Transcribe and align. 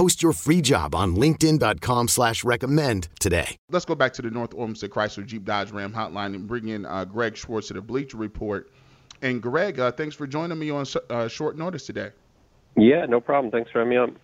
Post 0.00 0.22
your 0.22 0.32
free 0.32 0.62
job 0.62 0.94
on 0.94 1.14
LinkedIn.com 1.14 2.08
slash 2.08 2.42
recommend 2.42 3.08
today. 3.20 3.58
Let's 3.68 3.84
go 3.84 3.94
back 3.94 4.14
to 4.14 4.22
the 4.22 4.30
North 4.30 4.54
Olmsted 4.54 4.90
Chrysler 4.90 5.26
Jeep 5.26 5.44
Dodge 5.44 5.72
Ram 5.72 5.92
hotline 5.92 6.34
and 6.34 6.46
bring 6.46 6.68
in 6.68 6.86
uh, 6.86 7.04
Greg 7.04 7.36
Swartz 7.36 7.68
to 7.68 7.74
the 7.74 7.82
Bleacher 7.82 8.16
Report. 8.16 8.72
And 9.20 9.42
Greg, 9.42 9.78
uh, 9.78 9.92
thanks 9.92 10.16
for 10.16 10.26
joining 10.26 10.58
me 10.58 10.70
on 10.70 10.86
uh, 11.10 11.28
short 11.28 11.58
notice 11.58 11.84
today. 11.84 12.12
Yeah, 12.78 13.04
no 13.04 13.20
problem. 13.20 13.50
Thanks 13.50 13.70
for 13.70 13.80
having 13.80 13.90
me 13.90 13.96
on. 13.98 14.16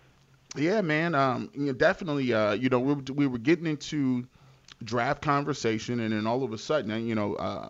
Yeah, 0.55 0.81
man. 0.81 1.13
Um, 1.13 1.51
you 1.53 1.67
know, 1.67 1.73
definitely. 1.73 2.33
Uh, 2.33 2.53
you 2.53 2.69
know, 2.69 2.79
we, 2.79 2.95
we 3.13 3.27
were 3.27 3.37
getting 3.37 3.67
into 3.67 4.25
draft 4.83 5.21
conversation, 5.21 5.99
and 5.99 6.11
then 6.11 6.25
all 6.25 6.43
of 6.43 6.53
a 6.53 6.57
sudden, 6.57 7.05
you 7.05 7.13
know, 7.13 7.35
uh, 7.35 7.69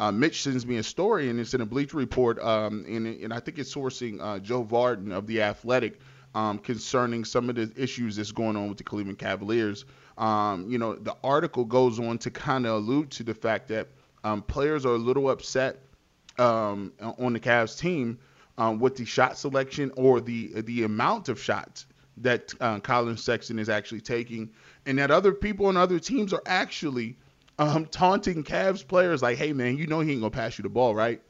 uh, 0.00 0.10
Mitch 0.10 0.42
sends 0.42 0.64
me 0.64 0.78
a 0.78 0.82
story, 0.82 1.28
and 1.28 1.38
it's 1.38 1.52
in 1.52 1.60
a 1.60 1.66
Bleacher 1.66 1.98
Report, 1.98 2.38
um, 2.38 2.86
and, 2.88 3.06
and 3.06 3.30
I 3.30 3.40
think 3.40 3.58
it's 3.58 3.74
sourcing 3.74 4.22
uh, 4.22 4.38
Joe 4.38 4.64
Vardon 4.64 5.12
of 5.12 5.26
the 5.26 5.42
Athletic 5.42 6.00
um, 6.36 6.58
concerning 6.58 7.24
some 7.24 7.48
of 7.48 7.56
the 7.56 7.72
issues 7.76 8.16
that's 8.16 8.30
going 8.30 8.56
on 8.56 8.68
with 8.68 8.76
the 8.76 8.84
Cleveland 8.84 9.18
Cavaliers. 9.18 9.86
Um, 10.18 10.70
you 10.70 10.76
know, 10.76 10.94
the 10.94 11.16
article 11.24 11.64
goes 11.64 11.98
on 11.98 12.18
to 12.18 12.30
kind 12.30 12.66
of 12.66 12.74
allude 12.74 13.10
to 13.12 13.22
the 13.22 13.32
fact 13.34 13.68
that 13.68 13.88
um, 14.22 14.42
players 14.42 14.84
are 14.84 14.94
a 14.94 14.98
little 14.98 15.30
upset 15.30 15.78
um, 16.38 16.92
on 17.00 17.32
the 17.32 17.40
Cavs 17.40 17.78
team 17.78 18.18
um, 18.58 18.78
with 18.78 18.96
the 18.96 19.06
shot 19.06 19.38
selection 19.38 19.90
or 19.96 20.20
the 20.20 20.60
the 20.60 20.84
amount 20.84 21.30
of 21.30 21.40
shots 21.40 21.86
that 22.18 22.52
uh, 22.60 22.80
Collin 22.80 23.16
Sexton 23.16 23.58
is 23.58 23.70
actually 23.70 24.02
taking, 24.02 24.50
and 24.84 24.98
that 24.98 25.10
other 25.10 25.32
people 25.32 25.66
on 25.66 25.78
other 25.78 25.98
teams 25.98 26.34
are 26.34 26.42
actually 26.44 27.16
um, 27.58 27.86
taunting 27.86 28.44
Cavs 28.44 28.86
players 28.86 29.22
like, 29.22 29.38
"Hey 29.38 29.54
man, 29.54 29.78
you 29.78 29.86
know 29.86 30.00
he 30.00 30.12
ain't 30.12 30.20
gonna 30.20 30.30
pass 30.30 30.58
you 30.58 30.62
the 30.62 30.68
ball, 30.68 30.94
right?" 30.94 31.22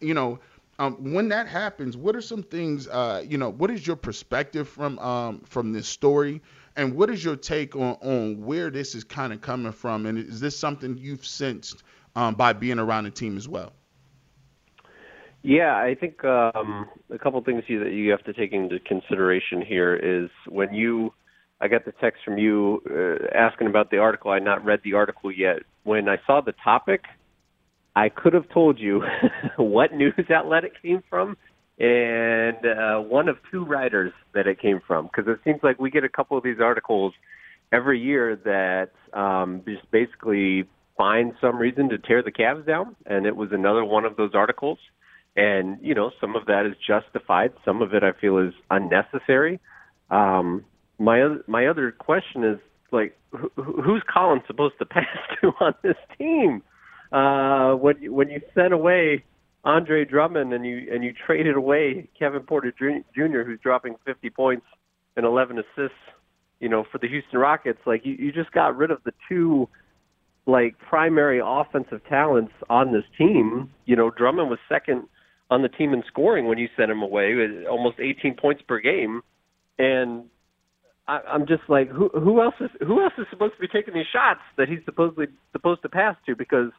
You 0.00 0.14
know, 0.14 0.38
um, 0.78 1.12
when 1.12 1.28
that 1.28 1.48
happens, 1.48 1.96
what 1.96 2.14
are 2.14 2.20
some 2.20 2.42
things? 2.42 2.86
Uh, 2.86 3.24
you 3.26 3.38
know, 3.38 3.50
what 3.50 3.70
is 3.70 3.86
your 3.86 3.96
perspective 3.96 4.68
from 4.68 4.98
um, 4.98 5.40
from 5.40 5.72
this 5.72 5.88
story, 5.88 6.42
and 6.76 6.94
what 6.94 7.08
is 7.10 7.24
your 7.24 7.36
take 7.36 7.74
on 7.74 7.96
on 8.02 8.44
where 8.44 8.70
this 8.70 8.94
is 8.94 9.04
kind 9.04 9.32
of 9.32 9.40
coming 9.40 9.72
from? 9.72 10.06
And 10.06 10.18
is 10.18 10.40
this 10.40 10.58
something 10.58 10.98
you've 10.98 11.24
sensed 11.24 11.82
um, 12.14 12.34
by 12.34 12.52
being 12.52 12.78
around 12.78 13.04
the 13.04 13.10
team 13.10 13.36
as 13.36 13.48
well? 13.48 13.72
Yeah, 15.42 15.76
I 15.76 15.94
think 15.94 16.24
um, 16.24 16.88
a 17.08 17.18
couple 17.18 17.40
things 17.42 17.62
you, 17.68 17.82
that 17.84 17.92
you 17.92 18.10
have 18.10 18.24
to 18.24 18.32
take 18.32 18.52
into 18.52 18.80
consideration 18.80 19.62
here 19.62 19.94
is 19.94 20.28
when 20.48 20.74
you 20.74 21.14
I 21.60 21.68
got 21.68 21.86
the 21.86 21.92
text 21.92 22.22
from 22.22 22.36
you 22.36 22.82
uh, 22.90 23.34
asking 23.34 23.68
about 23.68 23.90
the 23.90 23.98
article. 23.98 24.30
I 24.30 24.40
not 24.40 24.62
read 24.64 24.80
the 24.84 24.92
article 24.92 25.32
yet. 25.32 25.60
When 25.84 26.08
I 26.08 26.18
saw 26.26 26.42
the 26.42 26.52
topic, 26.62 27.04
I 27.96 28.10
could 28.10 28.34
have 28.34 28.48
told 28.50 28.78
you 28.78 29.02
what 29.56 29.92
news 29.94 30.14
outlet 30.30 30.64
it 30.64 30.72
came 30.82 31.02
from 31.08 31.36
and 31.78 32.56
uh, 32.64 32.98
one 33.00 33.28
of 33.28 33.38
two 33.50 33.64
writers 33.64 34.12
that 34.34 34.46
it 34.46 34.60
came 34.60 34.80
from. 34.86 35.06
Because 35.06 35.24
it 35.26 35.40
seems 35.44 35.60
like 35.62 35.80
we 35.80 35.90
get 35.90 36.04
a 36.04 36.08
couple 36.08 36.36
of 36.36 36.44
these 36.44 36.60
articles 36.60 37.14
every 37.72 37.98
year 37.98 38.36
that 38.44 39.18
um, 39.18 39.62
just 39.66 39.90
basically 39.90 40.68
find 40.96 41.32
some 41.40 41.56
reason 41.56 41.88
to 41.88 41.98
tear 41.98 42.22
the 42.22 42.30
Cavs 42.30 42.66
down, 42.66 42.96
and 43.06 43.26
it 43.26 43.34
was 43.34 43.50
another 43.52 43.84
one 43.84 44.04
of 44.04 44.16
those 44.16 44.30
articles. 44.34 44.78
And 45.34 45.78
you 45.82 45.94
know, 45.94 46.12
some 46.20 46.36
of 46.36 46.46
that 46.46 46.64
is 46.66 46.74
justified. 46.86 47.52
Some 47.64 47.82
of 47.82 47.92
it 47.92 48.02
I 48.02 48.12
feel 48.18 48.38
is 48.38 48.54
unnecessary. 48.70 49.60
Um, 50.10 50.64
my 50.98 51.36
my 51.46 51.66
other 51.66 51.92
question 51.92 52.44
is 52.44 52.58
like 52.90 53.18
who, 53.32 53.50
who's 53.56 54.02
Collin 54.10 54.40
supposed 54.46 54.78
to 54.78 54.86
pass 54.86 55.04
to 55.40 55.48
on 55.60 55.74
this 55.82 55.96
team? 56.16 56.62
Uh, 57.12 57.72
when 57.74 58.00
you, 58.00 58.12
when 58.12 58.28
you 58.28 58.40
sent 58.54 58.72
away 58.72 59.24
Andre 59.64 60.04
Drummond 60.04 60.52
and 60.52 60.64
you 60.64 60.88
and 60.92 61.02
you 61.04 61.12
traded 61.26 61.56
away 61.56 62.08
Kevin 62.18 62.42
Porter 62.42 62.72
Jr., 62.72 63.42
who's 63.42 63.60
dropping 63.62 63.96
50 64.04 64.30
points 64.30 64.66
and 65.16 65.24
11 65.24 65.58
assists, 65.58 65.96
you 66.60 66.68
know, 66.68 66.84
for 66.90 66.98
the 66.98 67.08
Houston 67.08 67.38
Rockets, 67.38 67.80
like 67.86 68.02
you, 68.04 68.14
you 68.18 68.32
just 68.32 68.52
got 68.52 68.76
rid 68.76 68.90
of 68.90 68.98
the 69.04 69.12
two 69.28 69.68
like 70.46 70.78
primary 70.78 71.40
offensive 71.44 72.00
talents 72.08 72.52
on 72.70 72.92
this 72.92 73.04
team. 73.18 73.70
You 73.84 73.96
know, 73.96 74.10
Drummond 74.10 74.48
was 74.48 74.58
second 74.68 75.08
on 75.50 75.62
the 75.62 75.68
team 75.68 75.92
in 75.92 76.02
scoring 76.08 76.46
when 76.46 76.58
you 76.58 76.68
sent 76.76 76.90
him 76.90 77.02
away, 77.02 77.34
almost 77.70 77.98
18 78.00 78.36
points 78.40 78.62
per 78.66 78.80
game, 78.80 79.22
and 79.78 80.24
I, 81.08 81.20
I'm 81.28 81.46
just 81.46 81.62
like, 81.68 81.88
who 81.88 82.08
who 82.08 82.42
else 82.42 82.54
is 82.60 82.70
who 82.80 83.02
else 83.02 83.12
is 83.18 83.26
supposed 83.30 83.54
to 83.54 83.60
be 83.60 83.68
taking 83.68 83.94
these 83.94 84.06
shots 84.12 84.40
that 84.56 84.68
he's 84.68 84.84
supposedly 84.84 85.26
supposed 85.52 85.82
to 85.82 85.88
pass 85.88 86.16
to? 86.26 86.34
Because 86.34 86.70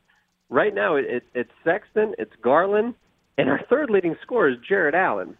right 0.49 0.73
now 0.73 0.95
it, 0.95 1.05
it, 1.05 1.23
it's 1.33 1.51
Sexton, 1.63 2.13
it's 2.17 2.33
Garland, 2.41 2.95
and 3.37 3.49
our 3.49 3.61
third 3.69 3.89
leading 3.89 4.15
scorer 4.21 4.49
is 4.49 4.57
Jarrett 4.67 4.95
Allen. 4.95 5.37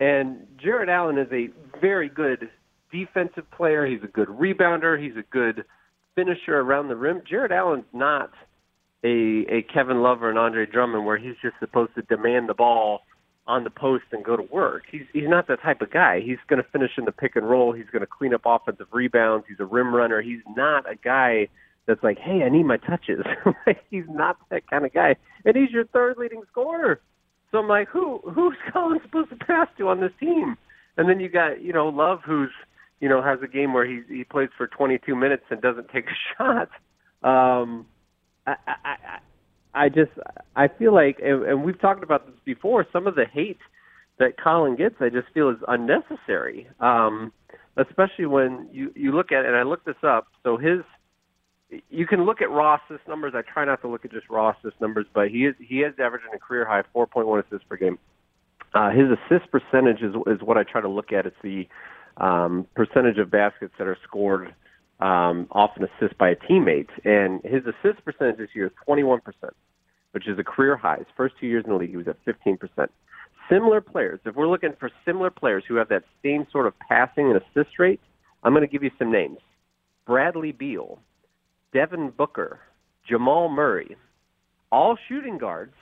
And 0.00 0.46
Jarrett 0.62 0.88
Allen 0.88 1.18
is 1.18 1.28
a 1.32 1.48
very 1.80 2.08
good 2.08 2.50
defensive 2.92 3.50
player. 3.50 3.86
He's 3.86 4.02
a 4.02 4.08
good 4.08 4.28
rebounder. 4.28 5.02
He's 5.02 5.16
a 5.16 5.24
good 5.30 5.64
finisher 6.14 6.58
around 6.58 6.88
the 6.88 6.96
rim. 6.96 7.22
Jarrett 7.28 7.52
Allen's 7.52 7.84
not 7.92 8.30
a 9.04 9.44
a 9.48 9.62
Kevin 9.72 10.02
Love 10.02 10.22
or 10.22 10.30
an 10.30 10.38
Andre 10.38 10.66
Drummond 10.66 11.04
where 11.04 11.18
he's 11.18 11.34
just 11.42 11.54
supposed 11.60 11.94
to 11.94 12.02
demand 12.02 12.48
the 12.48 12.54
ball 12.54 13.00
on 13.46 13.62
the 13.62 13.70
post 13.70 14.04
and 14.12 14.24
go 14.24 14.36
to 14.36 14.42
work. 14.42 14.84
He's 14.90 15.04
he's 15.12 15.28
not 15.28 15.48
that 15.48 15.60
type 15.62 15.82
of 15.82 15.90
guy. 15.90 16.20
He's 16.20 16.38
going 16.48 16.62
to 16.62 16.68
finish 16.70 16.92
in 16.96 17.04
the 17.04 17.12
pick 17.12 17.36
and 17.36 17.48
roll. 17.48 17.72
He's 17.72 17.90
going 17.92 18.00
to 18.00 18.06
clean 18.06 18.34
up 18.34 18.42
offensive 18.46 18.86
rebounds. 18.92 19.44
He's 19.48 19.60
a 19.60 19.66
rim 19.66 19.94
runner. 19.94 20.22
He's 20.22 20.40
not 20.56 20.90
a 20.90 20.96
guy 20.96 21.48
that's 21.86 22.02
like, 22.02 22.18
hey, 22.18 22.42
I 22.44 22.48
need 22.48 22.64
my 22.64 22.76
touches. 22.78 23.20
he's 23.90 24.04
not 24.08 24.36
that 24.50 24.68
kind 24.68 24.84
of 24.84 24.92
guy, 24.92 25.16
and 25.44 25.56
he's 25.56 25.70
your 25.70 25.86
third 25.86 26.16
leading 26.18 26.42
scorer. 26.50 27.00
So 27.50 27.58
I'm 27.58 27.68
like, 27.68 27.88
who 27.88 28.20
who's 28.34 28.56
Collin 28.72 29.00
supposed 29.04 29.30
to 29.30 29.36
pass 29.36 29.68
to 29.78 29.88
on 29.88 30.00
this 30.00 30.12
team? 30.18 30.56
And 30.96 31.08
then 31.08 31.20
you 31.20 31.28
got 31.28 31.62
you 31.62 31.72
know 31.72 31.88
Love, 31.88 32.20
who's 32.24 32.50
you 33.00 33.08
know 33.08 33.22
has 33.22 33.38
a 33.42 33.48
game 33.48 33.72
where 33.72 33.86
he 33.86 34.00
he 34.08 34.24
plays 34.24 34.48
for 34.56 34.66
22 34.66 35.14
minutes 35.14 35.44
and 35.50 35.60
doesn't 35.60 35.88
take 35.88 36.06
a 36.06 36.16
shot. 36.38 36.70
Um, 37.22 37.86
I, 38.46 38.54
I, 38.66 38.74
I 38.84 39.18
I 39.74 39.88
just 39.88 40.12
I 40.54 40.68
feel 40.68 40.94
like, 40.94 41.18
and, 41.22 41.64
we've 41.64 41.80
talked 41.80 42.04
about 42.04 42.26
this 42.26 42.36
before. 42.44 42.86
Some 42.92 43.06
of 43.06 43.16
the 43.16 43.24
hate 43.30 43.58
that 44.18 44.36
Collin 44.42 44.76
gets, 44.76 44.94
I 45.00 45.08
just 45.08 45.26
feel 45.34 45.50
is 45.50 45.56
unnecessary. 45.66 46.68
Um, 46.80 47.32
especially 47.76 48.26
when 48.26 48.68
you 48.72 48.92
you 48.94 49.12
look 49.12 49.32
at, 49.32 49.44
and 49.44 49.56
I 49.56 49.62
looked 49.62 49.86
this 49.86 50.02
up. 50.04 50.28
So 50.44 50.56
his, 50.56 50.80
you 51.90 52.06
can 52.06 52.24
look 52.24 52.38
at 52.40 52.48
assist 52.50 53.06
numbers. 53.08 53.34
I 53.36 53.42
try 53.42 53.64
not 53.64 53.80
to 53.82 53.88
look 53.88 54.04
at 54.04 54.12
just 54.12 54.26
assist 54.30 54.80
numbers, 54.80 55.06
but 55.14 55.28
he 55.28 55.46
is 55.46 55.54
he 55.58 55.80
is 55.80 55.94
averaging 55.98 56.30
a 56.34 56.38
career 56.38 56.64
high 56.64 56.82
4.1 56.94 57.46
assists 57.46 57.66
per 57.68 57.76
game. 57.76 57.98
Uh, 58.74 58.90
his 58.90 59.06
assist 59.10 59.50
percentage 59.50 60.02
is 60.02 60.14
is 60.26 60.40
what 60.42 60.56
I 60.56 60.62
try 60.64 60.80
to 60.80 60.88
look 60.88 61.12
at. 61.12 61.26
It's 61.26 61.36
the 61.42 61.68
um, 62.16 62.66
percentage 62.74 63.18
of 63.18 63.30
baskets 63.30 63.74
that 63.78 63.86
are 63.86 63.98
scored 64.04 64.54
um, 65.00 65.46
off 65.50 65.70
an 65.76 65.84
assist 65.84 66.16
by 66.18 66.30
a 66.30 66.36
teammate. 66.36 66.88
And 67.04 67.40
his 67.44 67.62
assist 67.66 68.04
percentage 68.04 68.38
this 68.38 68.50
year 68.54 68.66
is 68.66 68.72
21%, 68.88 69.20
which 70.12 70.28
is 70.28 70.38
a 70.38 70.44
career 70.44 70.76
high. 70.76 70.98
His 70.98 71.06
first 71.16 71.34
two 71.40 71.46
years 71.46 71.64
in 71.64 71.72
the 71.72 71.76
league, 71.76 71.90
he 71.90 71.96
was 71.96 72.08
at 72.08 72.16
15%. 72.24 72.88
Similar 73.50 73.80
players, 73.80 74.20
if 74.24 74.34
we're 74.34 74.48
looking 74.48 74.72
for 74.78 74.90
similar 75.04 75.30
players 75.30 75.64
who 75.68 75.74
have 75.74 75.88
that 75.88 76.04
same 76.22 76.46
sort 76.50 76.66
of 76.66 76.72
passing 76.78 77.30
and 77.30 77.36
assist 77.36 77.78
rate, 77.78 78.00
I'm 78.42 78.52
going 78.52 78.66
to 78.66 78.72
give 78.72 78.82
you 78.82 78.90
some 78.98 79.12
names 79.12 79.38
Bradley 80.06 80.52
Beal, 80.52 80.98
Devin 81.74 82.10
Booker, 82.16 82.60
Jamal 83.06 83.50
Murray, 83.50 83.96
all 84.72 84.96
shooting 85.08 85.36
guards, 85.36 85.74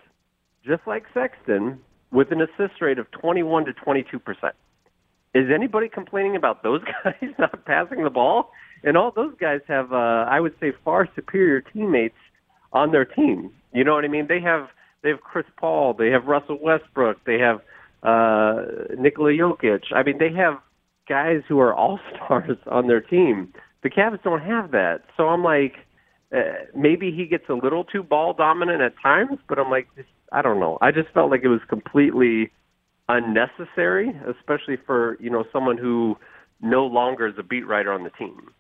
just 0.67 0.83
like 0.87 1.05
Sexton, 1.15 1.79
with 2.11 2.33
an 2.33 2.41
assist 2.41 2.81
rate 2.81 2.99
of 2.99 3.09
21 3.13 3.67
to 3.67 3.73
22 3.73 4.19
percent. 4.19 4.55
Is 5.35 5.47
anybody 5.55 5.89
complaining 5.89 6.35
about 6.35 6.65
those 6.65 6.81
guys 7.05 7.31
not 7.39 7.65
passing 7.65 8.03
the 8.03 8.11
ball? 8.11 8.51
and 8.85 8.97
all 8.97 9.13
those 9.15 9.35
guys 9.41 9.61
have, 9.69 9.93
uh, 9.93 10.27
I 10.29 10.41
would 10.41 10.55
say, 10.61 10.73
far 10.85 11.09
superior 11.15 11.61
teammates 11.61 12.17
on 12.73 12.93
their 12.93 13.05
team. 13.05 13.51
You 13.73 13.85
know 13.85 13.95
what 13.95 14.05
I 14.05 14.09
mean? 14.09 14.27
They 14.29 14.41
have 14.41 14.69
they 15.03 15.11
have 15.11 15.21
Chris 15.21 15.47
Paul, 15.59 15.95
they 15.95 16.11
have 16.11 16.27
Russell 16.27 16.59
Westbrook, 16.61 17.25
they 17.25 17.39
have 17.39 17.61
uh, 18.03 18.63
Nikola 18.97 19.31
Jokic. 19.33 19.93
I 19.93 20.03
mean, 20.03 20.19
they 20.19 20.33
have 20.33 20.59
guys 21.09 21.43
who 21.49 21.59
are 21.59 21.75
all 21.75 21.99
stars 22.15 22.59
on 22.67 22.87
their 22.87 23.01
team. 23.01 23.53
The 23.83 23.91
Cavs 23.91 24.23
don't 24.23 24.43
have 24.43 24.71
that, 24.73 25.03
so 25.17 25.29
I'm 25.29 25.43
like, 25.43 25.75
uh, 26.35 26.67
maybe 26.75 27.11
he 27.11 27.27
gets 27.27 27.49
a 27.49 27.55
little 27.55 27.85
too 27.85 28.03
ball 28.03 28.33
dominant 28.33 28.81
at 28.81 28.95
times, 29.03 29.39
but 29.49 29.59
I'm 29.59 29.71
like, 29.71 29.89
just, 29.97 30.09
I 30.31 30.41
don't 30.41 30.61
know. 30.61 30.79
I 30.81 30.93
just 30.93 31.09
felt 31.11 31.31
like 31.31 31.43
it 31.43 31.49
was 31.49 31.61
completely 31.69 32.51
unnecessary, 33.09 34.13
especially 34.27 34.77
for 34.87 35.17
you 35.21 35.31
know 35.31 35.45
someone 35.53 35.77
who 35.77 36.17
no 36.61 36.87
longer 36.87 37.27
is 37.27 37.35
a 37.39 37.43
beat 37.43 37.67
writer 37.67 37.93
on 37.93 38.05
the 38.05 38.11
team. 38.11 38.51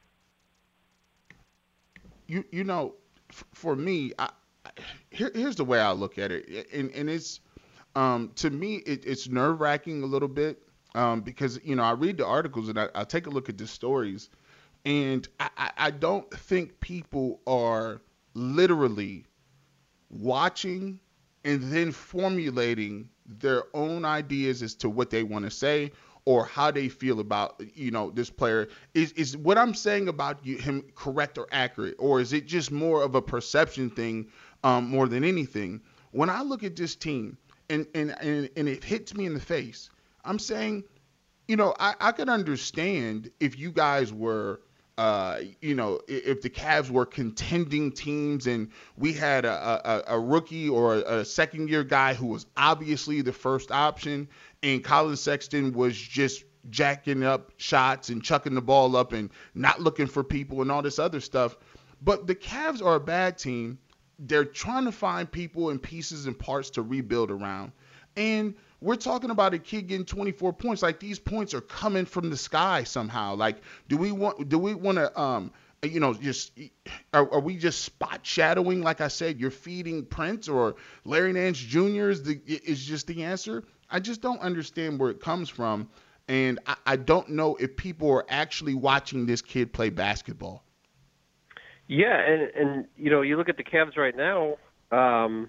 You 2.27 2.45
you 2.51 2.65
know, 2.65 2.95
f- 3.31 3.45
for 3.55 3.77
me, 3.77 4.13
I, 4.19 4.31
here, 5.11 5.31
here's 5.35 5.57
the 5.57 5.65
way 5.65 5.81
I 5.81 5.93
look 5.93 6.19
at 6.19 6.33
it, 6.33 6.69
and, 6.73 6.91
and 6.91 7.09
it's 7.09 7.41
um, 7.95 8.33
to 8.37 8.51
me 8.51 8.77
it, 8.87 9.05
it's 9.07 9.29
nerve 9.29 9.61
wracking 9.61 10.03
a 10.03 10.07
little 10.07 10.29
bit 10.29 10.63
um, 10.95 11.21
because 11.21 11.61
you 11.65 11.77
know 11.77 11.83
I 11.83 11.93
read 11.93 12.19
the 12.19 12.27
articles 12.27 12.69
and 12.69 12.79
I, 12.79 12.89
I 12.95 13.05
take 13.05 13.27
a 13.27 13.31
look 13.31 13.49
at 13.49 13.59
the 13.59 13.67
stories, 13.67 14.29
and 14.85 15.29
I, 15.39 15.71
I 15.77 15.91
don't 15.91 16.29
think 16.33 16.81
people 16.81 17.41
are 17.47 18.01
literally 18.35 19.27
watching 20.11 21.01
and 21.45 21.73
then 21.73 21.93
formulating 21.93 23.09
their 23.27 23.65
own 23.75 24.05
ideas 24.05 24.63
as 24.63 24.75
to 24.77 24.91
what 24.91 25.11
they 25.11 25.23
want 25.23 25.45
to 25.45 25.51
say 25.51 25.93
or 26.25 26.45
how 26.45 26.71
they 26.71 26.89
feel 26.89 27.21
about 27.21 27.61
you 27.75 27.91
know 27.91 28.11
this 28.11 28.31
player. 28.31 28.69
Is 28.95 29.13
is 29.13 29.37
what 29.37 29.59
I'm 29.59 29.75
saying 29.75 30.09
about 30.09 30.45
you, 30.45 30.57
him 30.59 30.83
correct 30.95 31.39
or 31.39 31.47
accurate 31.53 31.97
or 31.99 32.21
is 32.21 32.33
it 32.33 32.47
just 32.47 32.71
more 32.71 33.03
of 33.03 33.15
a 33.15 33.23
perception 33.23 33.91
thing 33.91 34.29
um, 34.65 34.89
more 34.89 35.09
than 35.09 35.25
anything? 35.25 35.81
When 36.11 36.29
I 36.31 36.43
look 36.43 36.63
at 36.63 36.77
this 36.77 36.95
team 36.97 37.39
and, 37.71 37.87
and 37.95 38.15
and 38.21 38.51
and 38.57 38.69
it 38.69 38.85
hits 38.85 39.15
me 39.15 39.27
in 39.27 39.35
the 39.35 39.41
face 39.41 39.91
I'm 40.25 40.39
saying 40.39 40.85
you 41.49 41.57
know 41.57 41.75
I, 41.79 41.95
I 42.01 42.13
could 42.13 42.29
understand 42.29 43.31
if 43.41 43.59
you 43.59 43.73
guys 43.73 44.13
were 44.13 44.61
uh, 44.99 45.41
you 45.61 45.75
know, 45.75 46.01
if 46.07 46.43
the 46.43 46.51
Cavs 46.51 46.91
were 46.91 47.07
contending 47.07 47.93
teams 47.93 48.47
and 48.47 48.71
we 48.97 49.13
had 49.13 49.45
a, 49.45 49.53
a, 50.11 50.17
a 50.17 50.21
rookie 50.21 50.69
or 50.69 50.97
a, 50.97 51.19
a 51.21 51.25
second 51.25 51.69
year 51.69 51.83
guy 51.83 52.15
who 52.15 52.27
was 52.27 52.47
obviously 52.57 53.23
the 53.23 53.33
first 53.33 53.71
option, 53.71 54.29
and 54.63 54.85
Collin 54.85 55.17
Sexton 55.17 55.73
was 55.73 55.97
just 55.97 56.45
jacking 56.71 57.25
up 57.25 57.53
shots 57.57 58.11
and 58.11 58.23
chucking 58.23 58.55
the 58.55 58.63
ball 58.63 58.95
up 58.97 59.13
and 59.13 59.31
not 59.55 59.81
looking 59.81 60.07
for 60.07 60.23
people 60.23 60.63
and 60.63 60.71
all 60.71 60.83
this 60.83 60.99
other 60.99 61.21
stuff. 61.21 61.57
But 62.03 62.27
the 62.27 62.35
Cavs 62.35 62.85
are 62.85 62.97
a 62.97 63.01
bad 63.01 63.39
team. 63.39 63.79
They're 64.19 64.45
trying 64.45 64.85
to 64.85 64.93
find 64.93 65.31
people 65.31 65.71
and 65.71 65.83
pieces 65.83 66.27
and 66.27 66.39
parts 66.39 66.71
to 66.71 66.83
rebuild 66.83 67.31
around. 67.31 67.73
And 68.17 68.55
we're 68.81 68.97
talking 68.97 69.31
about 69.31 69.55
a 69.55 69.59
kid 69.59 69.87
getting 69.87 70.05
24 70.05 70.53
points. 70.53 70.83
Like 70.83 70.99
these 70.99 71.19
points 71.19 71.55
are 71.55 71.61
coming 71.61 72.05
from 72.05 72.31
the 72.31 72.37
sky 72.37 72.85
somehow. 72.85 73.37
Like, 73.37 73.59
do 73.89 73.97
we 73.97 74.13
want 74.13 74.49
do 74.49 74.59
we 74.59 74.75
want 74.75 74.99
to 74.99 75.21
um 75.21 75.53
you 75.83 76.01
know 76.01 76.15
just 76.15 76.53
are, 77.13 77.33
are, 77.33 77.41
we 77.41 77.57
just 77.57 77.83
spot 77.83 78.21
shadowing? 78.23 78.83
Like 78.83 79.01
I 79.01 79.09
said, 79.09 79.41
you're 79.41 79.51
feeding 79.51 80.05
Prince 80.05 80.49
or 80.49 80.77
Larry 81.05 81.33
Nance 81.33 81.59
Jr. 81.59 82.11
is 82.11 82.23
the 82.23 82.41
is 82.47 82.85
just 82.85 83.07
the 83.07 83.23
answer. 83.25 83.65
I 83.91 84.01
just 84.01 84.21
don't 84.21 84.41
understand 84.41 84.99
where 84.99 85.11
it 85.11 85.21
comes 85.21 85.49
from, 85.49 85.89
and 86.29 86.59
I, 86.67 86.77
I 86.87 86.97
don't 86.97 87.31
know 87.31 87.57
if 87.57 87.77
people 87.77 88.11
are 88.11 88.25
actually 88.29 88.75
watching 88.75 89.27
this 89.27 89.43
kid 89.43 89.73
play 89.73 89.91
basketball. 89.91 90.65
Yeah, 91.89 92.19
and 92.19 92.43
and 92.55 92.87
you 92.97 93.11
know 93.11 93.23
you 93.23 93.37
look 93.37 93.49
at 93.49 93.57
the 93.57 93.65
Cavs 93.65 93.97
right 93.97 94.17
now. 94.17 94.57
Um, 94.91 95.49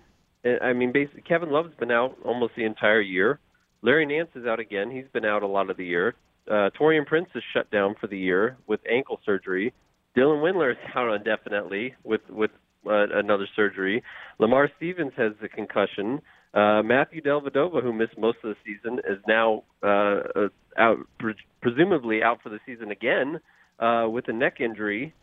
I 0.62 0.74
mean, 0.74 0.92
basically, 0.92 1.22
Kevin 1.22 1.51
Love's 1.51 1.74
been 1.80 1.92
out 1.92 2.18
almost 2.25 2.54
the 2.56 2.66
entire 2.66 3.01
year. 3.01 3.40
Larry 3.81 4.06
Nance 4.06 4.30
is 4.36 4.45
out 4.45 4.60
again. 4.60 4.92
He's 4.92 5.07
been 5.13 5.25
out 5.25 5.44
a 5.44 5.48
lot 5.48 5.69
of 5.69 5.78
the 5.78 5.86
year. 5.86 6.16
Uh, 6.50 6.69
Taurean 6.80 7.06
Prince 7.06 7.30
is 7.36 7.44
shut 7.54 7.69
down 7.72 7.95
for 8.00 8.07
the 8.07 8.18
year 8.18 8.57
with 8.68 8.81
ankle 8.90 9.19
surgery. 9.25 9.74
Dylan 10.18 10.42
Windler 10.42 10.72
is 10.72 10.78
out 10.95 11.13
indefinitely 11.13 11.95
with 12.04 12.22
with 12.30 12.51
uh, 12.86 13.07
another 13.13 13.48
surgery. 13.56 14.04
Lamar 14.40 14.69
Stevens 14.78 15.13
has 15.16 15.31
the 15.42 15.48
concussion. 15.48 16.22
Uh, 16.54 16.84
Matthew 16.84 17.22
Dellavedova, 17.22 17.81
who 17.81 17.94
missed 17.94 18.18
most 18.18 18.38
of 18.44 18.54
the 18.54 18.56
season, 18.66 19.00
is 19.10 19.18
now 19.28 19.63
uh, 19.81 20.22
uh 20.36 20.48
out, 20.78 20.98
pre- 21.19 21.36
presumably 21.62 22.22
out 22.22 22.42
for 22.42 22.50
the 22.50 22.60
season 22.66 22.92
again 22.92 23.40
uh, 23.80 24.07
with 24.10 24.28
a 24.28 24.34
neck 24.34 24.60
injury. 24.60 25.13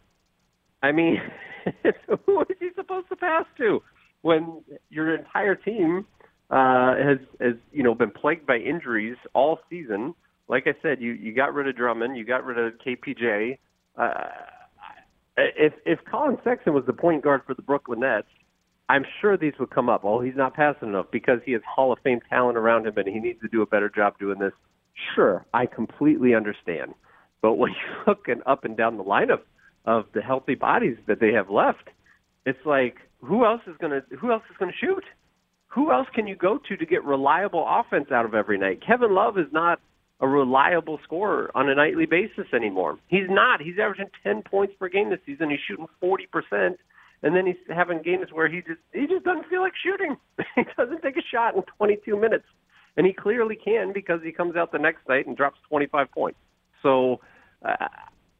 I 0.83 0.93
mean, 0.93 1.19
who 2.27 2.41
is 2.43 2.57
he 2.59 2.71
supposed 2.75 3.09
to 3.11 3.17
pass 3.17 3.45
to? 3.59 3.81
When 4.23 4.63
your 4.91 5.15
entire 5.15 5.55
team 5.55 6.07
uh, 6.51 6.97
has 6.97 7.19
has 7.41 7.55
you 7.73 7.83
know 7.83 7.95
been 7.95 8.11
plagued 8.11 8.47
by 8.47 8.57
injuries 8.57 9.17
all 9.35 9.61
season. 9.71 10.15
Like 10.49 10.67
I 10.67 10.75
said, 10.83 11.01
you 11.01 11.13
you 11.13 11.35
got 11.35 11.55
rid 11.55 11.69
of 11.69 11.77
Drummond, 11.77 12.17
you 12.17 12.25
got 12.25 12.45
rid 12.45 12.59
of 12.59 12.75
KPJ. 12.85 13.59
Uh, 13.97 14.13
if 15.37 15.73
if 15.87 16.01
Collin 16.11 16.39
Sexton 16.43 16.75
was 16.75 16.85
the 16.87 16.93
point 16.93 17.23
guard 17.23 17.43
for 17.47 17.55
the 17.55 17.63
Brooklyn 17.63 18.01
Nets, 18.01 18.27
I'm 18.89 19.05
sure 19.21 19.37
these 19.37 19.53
would 19.61 19.71
come 19.71 19.89
up. 19.89 20.05
Oh, 20.05 20.21
he's 20.21 20.37
not 20.37 20.55
passing 20.55 20.89
enough 20.89 21.07
because 21.13 21.39
he 21.45 21.53
has 21.53 21.63
Hall 21.65 21.93
of 21.93 22.01
Fame 22.03 22.21
talent 22.29 22.59
around 22.59 22.87
him 22.87 22.95
and 22.97 23.07
he 23.07 23.21
needs 23.21 23.41
to 23.43 23.49
do 23.49 23.63
a 23.63 23.67
better 23.67 23.89
job 23.89 24.19
doing 24.19 24.41
this. 24.41 24.53
Sure, 25.15 25.47
I 25.55 25.67
completely 25.67 26.35
understand. 26.35 26.95
But 27.43 27.55
when 27.55 27.71
you 27.71 28.03
look 28.09 28.27
and 28.27 28.43
up 28.45 28.65
and 28.65 28.77
down 28.77 28.97
the 28.97 29.05
line 29.05 29.31
of, 29.31 29.41
of 29.85 30.07
the 30.15 30.21
healthy 30.21 30.57
bodies 30.57 30.97
that 31.07 31.21
they 31.21 31.33
have 31.33 31.49
left, 31.49 31.89
it's 32.45 32.59
like 32.67 32.97
who 33.23 33.45
else 33.45 33.61
is 33.67 33.77
going 33.81 33.93
to 33.93 34.17
who 34.17 34.33
else 34.33 34.43
is 34.51 34.57
going 34.57 34.71
to 34.71 34.79
shoot? 34.79 35.05
Who 35.69 35.93
else 35.93 36.09
can 36.15 36.27
you 36.27 36.35
go 36.35 36.59
to 36.69 36.77
to 36.77 36.87
get 36.87 37.05
reliable 37.05 37.65
offense 37.69 38.11
out 38.11 38.25
of 38.25 38.35
every 38.35 38.59
night? 38.59 38.81
Kevin 38.85 39.15
Love 39.15 39.39
is 39.39 39.47
not 39.53 39.81
a 40.21 40.29
reliable 40.29 40.99
scorer 41.05 41.51
on 41.55 41.69
a 41.69 41.75
nightly 41.75 42.07
basis 42.07 42.47
anymore. 42.53 42.99
He's 43.09 43.29
not. 43.29 43.61
He's 43.61 43.79
averaging 43.81 44.11
10 44.23 44.43
points 44.43 44.75
per 44.79 44.89
game 44.89 45.11
this 45.11 45.21
season. 45.25 45.49
He's 45.49 45.61
shooting 45.67 45.87
40%, 46.03 46.77
and 47.23 47.37
then 47.37 47.47
he's 47.47 47.57
having 47.75 48.03
games 48.03 48.27
where 48.33 48.49
he 48.49 48.59
just 48.59 48.81
he 48.93 49.07
just 49.07 49.25
doesn't 49.25 49.47
feel 49.49 49.61
like 49.61 49.73
shooting. 49.83 50.17
he 50.57 50.63
doesn't 50.77 51.03
take 51.03 51.17
a 51.17 51.23
shot 51.33 51.55
in 51.55 51.63
22 51.79 52.17
minutes, 52.19 52.47
and 52.97 53.07
he 53.07 53.13
clearly 53.13 53.57
can 53.57 53.93
because 53.93 54.21
he 54.25 54.33
comes 54.33 54.57
out 54.57 54.73
the 54.73 54.79
next 54.79 55.09
night 55.09 55.27
and 55.27 55.37
drops 55.37 55.59
25 55.69 56.11
points. 56.11 56.39
So, 56.83 57.21
uh, 57.65 57.87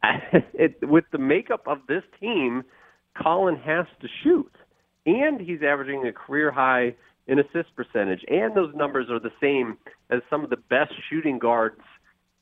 it, 0.53 0.77
with 0.81 1.05
the 1.11 1.17
makeup 1.17 1.63
of 1.65 1.79
this 1.87 2.03
team, 2.19 2.63
Collin 3.17 3.55
has 3.55 3.85
to 4.01 4.07
shoot 4.23 4.51
and 5.05 5.39
he's 5.39 5.61
averaging 5.63 6.05
a 6.05 6.11
career 6.11 6.51
high 6.51 6.95
in 7.27 7.39
assist 7.39 7.75
percentage, 7.75 8.21
and 8.27 8.55
those 8.55 8.73
numbers 8.75 9.07
are 9.09 9.19
the 9.19 9.31
same 9.39 9.77
as 10.09 10.21
some 10.29 10.43
of 10.43 10.49
the 10.49 10.57
best 10.57 10.93
shooting 11.09 11.39
guards 11.39 11.79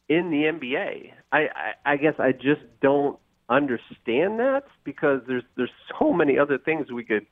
in 0.08 0.32
the 0.32 0.44
NBA. 0.44 1.12
I, 1.32 1.38
I, 1.38 1.94
I 1.94 1.98
guess 1.98 2.16
I 2.18 2.32
just 2.32 2.62
don't 2.82 3.20
understand 3.50 4.40
that 4.40 4.64
because 4.84 5.22
there's 5.28 5.44
there's 5.58 5.72
so 6.00 6.14
many 6.14 6.38
other 6.38 6.58
things 6.58 6.92
we 6.92 7.04
could, 7.04 7.26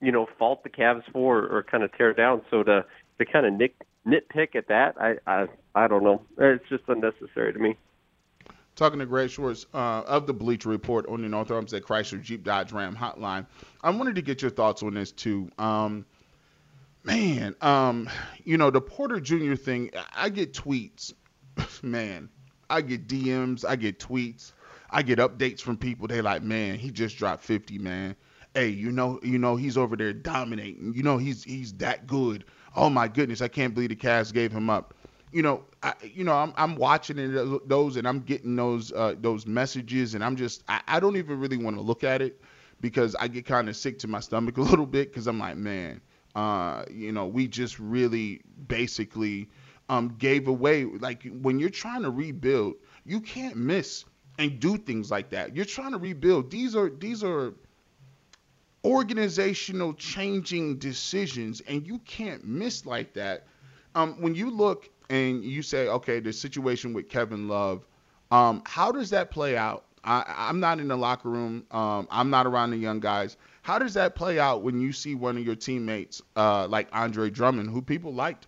you 0.00 0.12
know, 0.12 0.26
fault 0.38 0.62
the 0.62 0.68
Cavs 0.68 1.02
for 1.12 1.38
or 1.38 1.62
kind 1.62 1.82
of 1.82 1.96
tear 1.96 2.12
down. 2.12 2.42
So 2.50 2.62
to 2.62 2.84
to 3.18 3.24
kind 3.24 3.46
of 3.46 3.54
nit, 3.54 3.74
nitpick 4.06 4.54
at 4.54 4.68
that, 4.68 4.94
I, 5.00 5.14
I 5.26 5.46
I 5.74 5.88
don't 5.88 6.04
know. 6.04 6.22
It's 6.38 6.68
just 6.68 6.84
unnecessary 6.88 7.52
to 7.52 7.58
me 7.58 7.76
talking 8.80 8.98
to 8.98 9.04
Greg 9.04 9.28
Swartz 9.28 9.66
uh, 9.74 10.02
of 10.06 10.26
the 10.26 10.32
Bleacher 10.32 10.70
Report 10.70 11.06
on 11.06 11.20
the 11.20 11.28
North 11.28 11.50
Olmsted 11.50 11.84
Chrysler 11.84 12.20
Jeep 12.22 12.42
Dodge 12.42 12.72
Ram 12.72 12.96
hotline. 12.96 13.46
I 13.82 13.90
wanted 13.90 14.14
to 14.14 14.22
get 14.22 14.40
your 14.40 14.50
thoughts 14.50 14.82
on 14.82 14.94
this 14.94 15.12
too. 15.12 15.50
Um, 15.58 16.06
man, 17.04 17.54
um, 17.60 18.08
you 18.42 18.56
know, 18.56 18.70
the 18.70 18.80
Porter 18.80 19.20
Jr. 19.20 19.54
thing, 19.54 19.90
I 20.16 20.30
get 20.30 20.54
tweets. 20.54 21.12
Man, 21.82 22.30
I 22.70 22.80
get 22.80 23.06
DMs, 23.06 23.66
I 23.68 23.76
get 23.76 23.98
tweets, 23.98 24.52
I 24.88 25.02
get 25.02 25.18
updates 25.18 25.60
from 25.60 25.76
people. 25.76 26.06
They 26.06 26.22
like, 26.22 26.42
man, 26.42 26.78
he 26.78 26.90
just 26.90 27.18
dropped 27.18 27.44
50, 27.44 27.78
man. 27.78 28.16
Hey, 28.54 28.68
you 28.68 28.92
know, 28.92 29.18
you 29.22 29.38
know, 29.38 29.56
he's 29.56 29.76
over 29.76 29.96
there 29.96 30.12
dominating. 30.12 30.94
You 30.94 31.02
know, 31.02 31.18
he's 31.18 31.44
he's 31.44 31.74
that 31.74 32.06
good. 32.06 32.44
Oh 32.76 32.88
my 32.88 33.08
goodness, 33.08 33.42
I 33.42 33.48
can't 33.48 33.74
believe 33.74 33.90
the 33.90 33.96
Cavs 33.96 34.32
gave 34.32 34.52
him 34.52 34.70
up 34.70 34.94
you 35.32 35.42
know, 35.42 35.64
I, 35.82 35.94
you 36.02 36.24
know, 36.24 36.34
I'm, 36.34 36.52
I'm 36.56 36.76
watching 36.76 37.18
it, 37.18 37.68
those 37.68 37.96
and 37.96 38.06
I'm 38.06 38.20
getting 38.20 38.56
those 38.56 38.92
uh, 38.92 39.14
those 39.18 39.46
messages, 39.46 40.14
and 40.14 40.24
I'm 40.24 40.36
just 40.36 40.62
I, 40.68 40.80
I 40.88 41.00
don't 41.00 41.16
even 41.16 41.38
really 41.38 41.56
want 41.56 41.76
to 41.76 41.82
look 41.82 42.04
at 42.04 42.22
it 42.22 42.40
because 42.80 43.14
I 43.14 43.28
get 43.28 43.46
kind 43.46 43.68
of 43.68 43.76
sick 43.76 43.98
to 44.00 44.08
my 44.08 44.20
stomach 44.20 44.56
a 44.58 44.62
little 44.62 44.86
bit 44.86 45.10
because 45.10 45.26
I'm 45.26 45.38
like, 45.38 45.56
man, 45.56 46.00
uh, 46.34 46.84
you 46.90 47.12
know, 47.12 47.26
we 47.26 47.46
just 47.46 47.78
really 47.78 48.40
basically 48.66 49.48
um, 49.88 50.16
gave 50.18 50.48
away. 50.48 50.84
Like 50.84 51.26
when 51.40 51.58
you're 51.58 51.70
trying 51.70 52.02
to 52.02 52.10
rebuild, 52.10 52.74
you 53.04 53.20
can't 53.20 53.56
miss 53.56 54.04
and 54.38 54.58
do 54.58 54.76
things 54.76 55.10
like 55.10 55.30
that. 55.30 55.54
You're 55.54 55.64
trying 55.64 55.92
to 55.92 55.98
rebuild. 55.98 56.50
These 56.50 56.74
are 56.74 56.90
these 56.90 57.22
are 57.22 57.54
organizational 58.84 59.92
changing 59.94 60.78
decisions, 60.78 61.60
and 61.60 61.86
you 61.86 61.98
can't 62.00 62.44
miss 62.44 62.86
like 62.86 63.12
that. 63.14 63.46
Um, 63.94 64.20
when 64.20 64.34
you 64.34 64.50
look 64.50 64.88
and 65.10 65.44
you 65.44 65.60
say, 65.62 65.88
okay, 65.88 66.20
the 66.20 66.32
situation 66.32 66.94
with 66.94 67.08
Kevin 67.08 67.48
Love, 67.48 67.84
um, 68.30 68.62
how 68.64 68.92
does 68.92 69.10
that 69.10 69.30
play 69.30 69.56
out? 69.56 69.84
I, 70.04 70.24
I'm 70.26 70.60
not 70.60 70.80
in 70.80 70.88
the 70.88 70.96
locker 70.96 71.28
room. 71.28 71.66
Um, 71.72 72.08
I'm 72.10 72.30
not 72.30 72.46
around 72.46 72.70
the 72.70 72.78
young 72.78 73.00
guys. 73.00 73.36
How 73.62 73.78
does 73.78 73.92
that 73.94 74.14
play 74.14 74.38
out 74.38 74.62
when 74.62 74.80
you 74.80 74.92
see 74.92 75.14
one 75.14 75.36
of 75.36 75.44
your 75.44 75.56
teammates, 75.56 76.22
uh, 76.36 76.66
like 76.68 76.88
Andre 76.92 77.28
Drummond, 77.28 77.68
who 77.68 77.82
people 77.82 78.14
liked, 78.14 78.46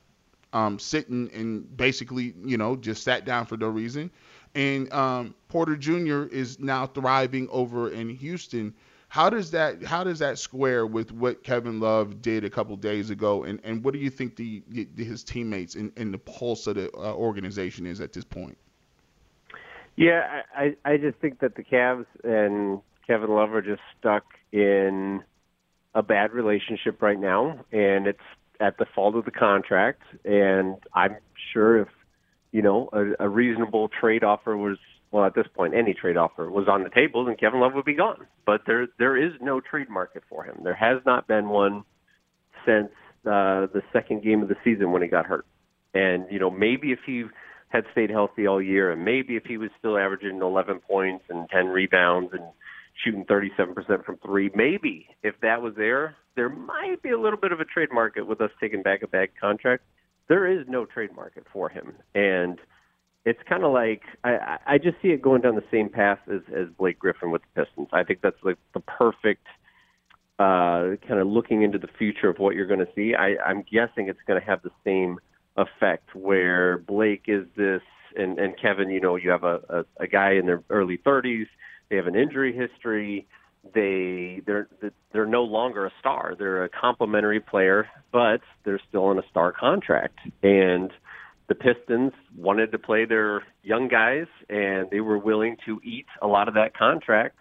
um, 0.54 0.78
sitting 0.78 1.31
and 1.35 1.76
basically, 1.76 2.35
you 2.45 2.57
know, 2.57 2.76
just 2.76 3.02
sat 3.02 3.25
down 3.25 3.45
for 3.45 3.57
no 3.57 3.69
reason, 3.69 4.11
and 4.54 4.92
um, 4.92 5.35
Porter 5.49 5.76
Jr. 5.76 6.25
is 6.25 6.59
now 6.59 6.87
thriving 6.87 7.49
over 7.50 7.90
in 7.90 8.09
Houston. 8.09 8.75
How 9.12 9.28
does 9.28 9.50
that 9.50 9.85
how 9.85 10.04
does 10.04 10.21
that 10.21 10.38
square 10.38 10.87
with 10.87 11.12
what 11.12 11.45
Kevin 11.45 11.81
Love 11.81 12.23
did 12.23 12.47
a 12.47 12.49
couple 12.49 12.75
days 12.76 13.11
ago, 13.11 13.45
and, 13.45 13.61
and 13.62 13.85
what 13.85 13.92
do 13.92 14.00
you 14.00 14.09
think 14.09 14.37
the, 14.37 14.62
the 14.71 15.04
his 15.04 15.23
teammates 15.23 15.75
and, 15.75 15.92
and 15.99 16.14
the 16.14 16.19
pulse 16.19 16.66
of 16.66 16.76
the 16.76 16.90
uh, 16.97 17.12
organization 17.12 17.85
is 17.85 18.00
at 18.00 18.14
this 18.14 18.25
point? 18.25 18.57
Yeah, 19.97 20.40
I 20.57 20.76
I 20.87 20.97
just 20.97 21.19
think 21.19 21.40
that 21.40 21.57
the 21.57 21.62
Cavs 21.62 22.07
and 22.25 22.81
Kevin 23.07 23.28
Love 23.28 23.52
are 23.52 23.61
just 23.61 23.83
stuck 24.00 24.25
in 24.50 25.23
a 25.95 26.02
bad 26.02 26.33
relationship 26.33 27.02
right 27.02 27.21
now, 27.21 27.66
and 27.71 28.07
it's 28.07 28.19
at 28.61 28.78
the 28.78 28.87
fault 28.95 29.14
of 29.14 29.26
the 29.26 29.31
contract. 29.31 30.00
And 30.25 30.76
I'm 30.95 31.19
sure 31.52 31.83
if 31.83 31.88
you 32.50 32.62
know 32.62 32.88
a, 32.95 33.26
a 33.26 33.28
reasonable 33.28 33.90
trade 33.90 34.25
offer 34.25 34.57
was 34.57 34.78
well, 35.12 35.26
at 35.26 35.35
this 35.35 35.47
point, 35.54 35.75
any 35.75 35.92
trade 35.92 36.16
offer 36.16 36.50
was 36.50 36.66
on 36.69 36.83
the 36.83 36.88
table, 36.88 37.26
then 37.26 37.37
Kevin 37.37 37.61
Love 37.61 37.75
would 37.75 37.85
be 37.85 37.95
gone. 37.95 38.26
But 38.47 38.62
there 38.66 38.88
there 38.99 39.16
is 39.16 39.33
no 39.40 39.61
trade 39.61 39.90
market 39.90 40.23
for 40.28 40.42
him. 40.42 40.61
There 40.64 40.75
has 40.75 41.02
not 41.04 41.28
been 41.28 41.50
one 41.50 41.85
since 42.66 42.88
uh, 43.26 43.69
the 43.73 43.83
second 43.92 44.25
game 44.25 44.42
of 44.42 44.49
the 44.49 44.57
season 44.64 44.90
when 44.90 45.02
he 45.02 45.09
got 45.09 45.26
hurt. 45.26 45.47
And 45.92 46.25
you 46.31 46.38
know, 46.38 46.50
maybe 46.50 46.92
if 46.92 47.00
he 47.04 47.25
had 47.69 47.85
stayed 47.92 48.11
healthy 48.11 48.47
all 48.47 48.61
year, 48.61 48.90
and 48.90 49.04
maybe 49.04 49.37
if 49.37 49.45
he 49.45 49.59
was 49.59 49.71
still 49.78 49.99
averaging 49.99 50.40
11 50.42 50.81
points 50.81 51.25
and 51.28 51.49
10 51.50 51.66
rebounds 51.66 52.31
and 52.33 52.42
shooting 53.04 53.25
37% 53.25 54.04
from 54.04 54.19
three, 54.19 54.50
maybe 54.54 55.07
if 55.23 55.35
that 55.40 55.62
was 55.62 55.75
there, 55.76 56.16
there 56.37 56.49
might 56.49 57.02
be 57.02 57.11
a 57.11 57.19
little 57.19 57.38
bit 57.38 57.52
of 57.52 57.61
a 57.61 57.64
trade 57.64 57.88
market 57.92 58.26
with 58.26 58.40
us 58.40 58.50
taking 58.61 58.83
back 58.83 59.02
a 59.02 59.09
bad 59.09 59.28
contract. 59.40 59.85
There 60.28 60.47
is 60.47 60.66
no 60.69 60.87
trade 60.87 61.14
market 61.14 61.47
for 61.52 61.69
him, 61.69 61.95
and 62.14 62.59
it's 63.25 63.41
kind 63.49 63.64
of 63.64 63.73
like 63.73 64.02
I, 64.25 64.59
I 64.67 64.79
just 64.79 64.97
see 65.00 65.09
it 65.09 65.23
going 65.23 65.43
down 65.43 65.55
the 65.55 65.64
same 65.71 65.88
path 65.88 66.19
as, 66.33 66.41
as 66.55 66.69
Blake 66.76 66.99
Griffin 66.99 67.31
with 67.31 67.43
the 67.55 67.64
Pistons. 67.64 67.88
I 67.93 68.02
think 68.02 68.21
that's 68.23 68.37
like 68.43 68.59
the 68.75 68.81
perfect 68.81 69.47
uh, 70.38 70.97
kind 71.07 71.21
of 71.21 71.29
looking 71.29 71.62
into 71.62 71.79
the 71.79 71.88
future 71.99 72.29
of 72.29 72.38
what 72.38 72.57
you're 72.57 72.67
going 72.67 72.81
to 72.81 72.88
see. 72.95 73.14
I, 73.14 73.37
I'm 73.45 73.62
guessing 73.62 74.09
it's 74.09 74.19
going 74.26 74.41
to 74.41 74.47
have 74.47 74.62
the 74.62 74.73
same 74.85 75.19
effect 75.57 76.14
where 76.14 76.79
Blake 76.79 77.25
is 77.29 77.47
this, 77.57 77.83
and, 78.17 78.38
and 78.38 78.55
Kevin, 78.61 78.91
you 78.91 79.00
know, 79.00 79.17
you 79.17 79.31
have 79.31 79.45
a, 79.45 79.61
a, 79.69 79.85
a 80.00 80.07
guy 80.09 80.33
in 80.33 80.47
their 80.47 80.62
early 80.71 80.99
30s. 80.99 81.47
They 81.91 81.97
have 81.97 82.07
an 82.07 82.17
injury 82.17 82.57
history. 82.57 83.26
They 83.75 84.43
they're 84.45 84.67
they're 85.12 85.26
no 85.26 85.45
longer 85.45 85.87
a 85.87 85.93
star. 86.00 86.35
They're 86.37 86.64
a 86.64 86.69
complimentary 86.69 87.38
player, 87.38 87.88
but 88.11 88.41
they're 88.64 88.81
still 88.88 89.05
on 89.05 89.19
a 89.21 89.23
star 89.31 89.52
contract. 89.52 90.19
And 90.43 90.91
the 91.49 91.54
Pistons 91.54 92.12
wanted 92.37 92.72
to 92.72 92.78
play 92.78 93.04
their 93.04 93.42
young 93.62 93.88
guys, 93.88 94.26
and 94.49 94.88
they 94.90 95.00
were 95.00 95.18
willing 95.18 95.56
to 95.66 95.80
eat 95.84 96.06
a 96.20 96.26
lot 96.26 96.49
of 96.49 96.54
that 96.54 96.76
contract 96.76 97.37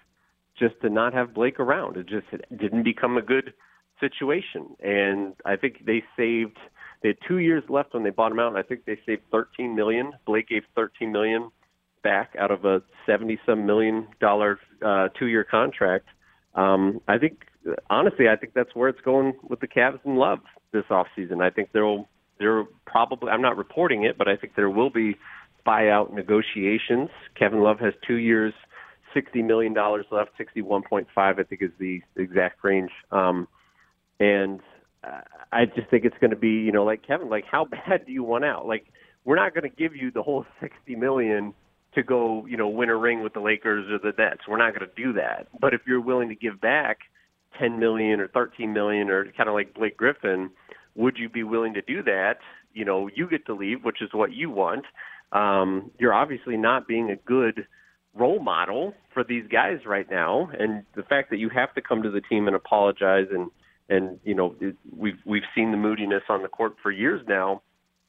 just 0.57 0.75
to 0.81 0.89
not 0.89 1.13
have 1.13 1.33
Blake 1.33 1.59
around. 1.59 1.97
It 1.97 2.07
just 2.07 2.27
it 2.31 2.57
didn't 2.57 2.83
become 2.83 3.17
a 3.17 3.21
good 3.21 3.53
situation, 3.99 4.75
and 4.79 5.33
I 5.45 5.55
think 5.55 5.85
they 5.85 6.03
saved. 6.17 6.57
They 7.01 7.09
had 7.09 7.17
two 7.27 7.39
years 7.39 7.63
left 7.69 7.93
when 7.93 8.03
they 8.03 8.11
bought 8.11 8.31
him 8.31 8.39
out, 8.39 8.49
and 8.49 8.57
I 8.57 8.61
think 8.61 8.85
they 8.85 8.99
saved 9.05 9.23
13 9.31 9.75
million. 9.75 10.13
Blake 10.25 10.49
gave 10.49 10.63
13 10.75 11.11
million 11.11 11.49
back 12.03 12.35
out 12.37 12.51
of 12.51 12.65
a 12.65 12.81
70 13.05 13.39
some 13.45 13.65
million 13.65 14.07
dollar 14.19 14.59
uh, 14.85 15.09
two 15.17 15.27
year 15.27 15.43
contract. 15.43 16.05
Um, 16.55 17.01
I 17.07 17.17
think 17.17 17.45
honestly, 17.89 18.27
I 18.27 18.35
think 18.35 18.53
that's 18.53 18.75
where 18.75 18.89
it's 18.89 19.01
going 19.01 19.33
with 19.47 19.59
the 19.59 19.67
Cavs 19.67 19.99
and 20.03 20.17
Love 20.17 20.39
this 20.73 20.83
off 20.89 21.07
season. 21.15 21.41
I 21.41 21.49
think 21.49 21.69
they'll 21.73 22.07
there 22.41 22.65
probably 22.85 23.29
I'm 23.29 23.41
not 23.41 23.57
reporting 23.57 24.03
it, 24.03 24.17
but 24.17 24.27
I 24.27 24.35
think 24.35 24.55
there 24.55 24.69
will 24.69 24.89
be 24.89 25.15
buyout 25.65 26.11
negotiations. 26.11 27.09
Kevin 27.37 27.61
Love 27.61 27.79
has 27.79 27.93
two 28.05 28.15
years, 28.15 28.53
sixty 29.13 29.41
million 29.41 29.73
dollars 29.73 30.05
left, 30.11 30.31
sixty 30.37 30.61
one 30.61 30.81
point 30.81 31.07
five 31.13 31.39
I 31.39 31.43
think 31.43 31.61
is 31.61 31.71
the 31.79 32.01
exact 32.17 32.63
range. 32.63 32.91
Um, 33.11 33.47
and 34.19 34.59
I 35.51 35.65
just 35.65 35.89
think 35.89 36.05
it's 36.05 36.17
going 36.19 36.31
to 36.31 36.37
be 36.37 36.49
you 36.49 36.71
know 36.71 36.83
like 36.83 37.05
Kevin, 37.05 37.29
like 37.29 37.45
how 37.49 37.65
bad 37.65 38.05
do 38.05 38.11
you 38.11 38.23
want 38.23 38.45
out? 38.45 38.67
Like 38.67 38.85
we're 39.23 39.35
not 39.35 39.53
going 39.53 39.69
to 39.69 39.75
give 39.75 39.95
you 39.95 40.11
the 40.11 40.23
whole 40.23 40.45
sixty 40.59 40.95
million 40.95 41.53
to 41.95 42.03
go 42.03 42.45
you 42.47 42.57
know 42.57 42.67
win 42.67 42.89
a 42.89 42.95
ring 42.95 43.23
with 43.23 43.33
the 43.33 43.39
Lakers 43.39 43.89
or 43.91 43.99
the 43.99 44.15
Nets. 44.17 44.41
We're 44.47 44.57
not 44.57 44.73
going 44.73 44.89
to 44.89 45.03
do 45.03 45.13
that. 45.13 45.47
But 45.59 45.73
if 45.73 45.81
you're 45.87 46.01
willing 46.01 46.29
to 46.29 46.35
give 46.35 46.59
back 46.59 46.99
ten 47.59 47.79
million 47.79 48.19
or 48.19 48.27
thirteen 48.27 48.73
million 48.73 49.09
or 49.09 49.25
kind 49.37 49.49
of 49.49 49.53
like 49.53 49.73
Blake 49.73 49.97
Griffin 49.97 50.51
would 50.95 51.17
you 51.17 51.29
be 51.29 51.43
willing 51.43 51.73
to 51.75 51.81
do 51.81 52.03
that? 52.03 52.37
You 52.73 52.85
know, 52.85 53.09
you 53.13 53.27
get 53.27 53.45
to 53.47 53.53
leave, 53.53 53.83
which 53.83 54.01
is 54.01 54.09
what 54.13 54.33
you 54.33 54.49
want. 54.49 54.85
Um, 55.31 55.91
you're 55.99 56.13
obviously 56.13 56.57
not 56.57 56.87
being 56.87 57.09
a 57.09 57.15
good 57.15 57.65
role 58.13 58.39
model 58.39 58.93
for 59.13 59.23
these 59.23 59.45
guys 59.47 59.79
right 59.85 60.09
now, 60.09 60.49
and 60.57 60.83
the 60.95 61.03
fact 61.03 61.29
that 61.29 61.37
you 61.37 61.49
have 61.49 61.73
to 61.75 61.81
come 61.81 62.03
to 62.03 62.11
the 62.11 62.21
team 62.21 62.47
and 62.47 62.55
apologize 62.55 63.27
and 63.31 63.49
and 63.89 64.19
you 64.23 64.33
know 64.33 64.55
it, 64.59 64.75
we've 64.95 65.19
we've 65.25 65.43
seen 65.55 65.71
the 65.71 65.77
moodiness 65.77 66.23
on 66.29 66.41
the 66.41 66.47
court 66.47 66.75
for 66.81 66.91
years 66.91 67.21
now. 67.27 67.61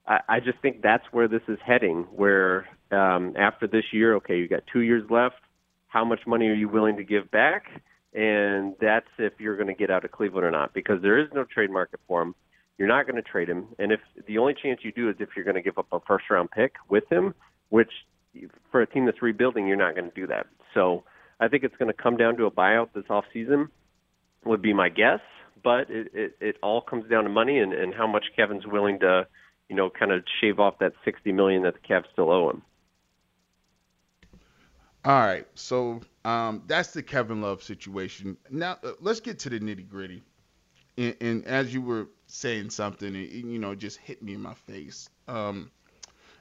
I, 0.06 0.20
I 0.28 0.40
just 0.40 0.58
think 0.60 0.82
that's 0.82 1.04
where 1.12 1.28
this 1.28 1.42
is 1.48 1.58
heading. 1.64 2.06
Where 2.10 2.66
um, 2.90 3.34
after 3.36 3.66
this 3.66 3.84
year, 3.92 4.16
okay, 4.16 4.38
you 4.38 4.48
got 4.48 4.62
two 4.72 4.80
years 4.80 5.04
left. 5.10 5.36
How 5.88 6.04
much 6.04 6.20
money 6.26 6.48
are 6.48 6.54
you 6.54 6.68
willing 6.68 6.96
to 6.96 7.04
give 7.04 7.30
back? 7.30 7.64
And 8.14 8.74
that's 8.80 9.06
if 9.18 9.34
you're 9.38 9.56
going 9.56 9.68
to 9.68 9.74
get 9.74 9.90
out 9.90 10.04
of 10.04 10.10
Cleveland 10.10 10.46
or 10.46 10.50
not, 10.50 10.74
because 10.74 11.00
there 11.02 11.18
is 11.18 11.28
no 11.34 11.44
trade 11.44 11.70
market 11.70 12.00
for 12.06 12.22
him. 12.22 12.34
You're 12.78 12.88
not 12.88 13.06
going 13.06 13.16
to 13.16 13.22
trade 13.22 13.48
him, 13.48 13.68
and 13.78 13.92
if 13.92 14.00
the 14.26 14.38
only 14.38 14.54
chance 14.54 14.80
you 14.82 14.92
do 14.92 15.08
is 15.08 15.16
if 15.20 15.30
you're 15.36 15.44
going 15.44 15.56
to 15.56 15.62
give 15.62 15.78
up 15.78 15.86
a 15.92 16.00
first 16.00 16.24
round 16.30 16.50
pick 16.50 16.74
with 16.88 17.04
him, 17.10 17.34
which 17.68 17.90
for 18.70 18.80
a 18.80 18.86
team 18.86 19.04
that's 19.06 19.22
rebuilding, 19.22 19.66
you're 19.68 19.76
not 19.76 19.94
going 19.94 20.10
to 20.10 20.14
do 20.14 20.26
that. 20.26 20.46
So 20.74 21.04
I 21.38 21.48
think 21.48 21.64
it's 21.64 21.76
going 21.76 21.92
to 21.94 22.02
come 22.02 22.16
down 22.16 22.36
to 22.38 22.46
a 22.46 22.50
buyout 22.50 22.88
this 22.94 23.04
off 23.10 23.24
season, 23.32 23.68
would 24.44 24.62
be 24.62 24.72
my 24.72 24.88
guess. 24.88 25.20
But 25.62 25.90
it, 25.90 26.10
it, 26.14 26.36
it 26.40 26.56
all 26.62 26.80
comes 26.80 27.08
down 27.08 27.24
to 27.24 27.30
money 27.30 27.58
and, 27.58 27.72
and 27.72 27.94
how 27.94 28.06
much 28.06 28.24
Kevin's 28.34 28.66
willing 28.66 28.98
to, 29.00 29.26
you 29.68 29.76
know, 29.76 29.90
kind 29.90 30.10
of 30.10 30.24
shave 30.40 30.58
off 30.58 30.78
that 30.80 30.92
sixty 31.04 31.30
million 31.30 31.62
that 31.62 31.74
the 31.74 31.80
Cavs 31.80 32.06
still 32.12 32.30
owe 32.30 32.50
him. 32.50 32.62
All 35.04 35.20
right, 35.20 35.46
so 35.54 36.00
um, 36.24 36.62
that's 36.66 36.92
the 36.92 37.02
Kevin 37.02 37.42
Love 37.42 37.62
situation. 37.62 38.36
Now 38.50 38.78
uh, 38.82 38.92
let's 39.00 39.20
get 39.20 39.40
to 39.40 39.50
the 39.50 39.60
nitty 39.60 39.88
gritty. 39.88 40.22
And, 40.96 41.16
and, 41.20 41.44
as 41.46 41.72
you 41.72 41.80
were 41.80 42.08
saying 42.32 42.70
something, 42.70 43.14
it, 43.14 43.30
you 43.30 43.58
know, 43.58 43.74
just 43.74 43.98
hit 43.98 44.22
me 44.22 44.32
in 44.32 44.40
my 44.40 44.54
face. 44.54 45.10
Um, 45.28 45.70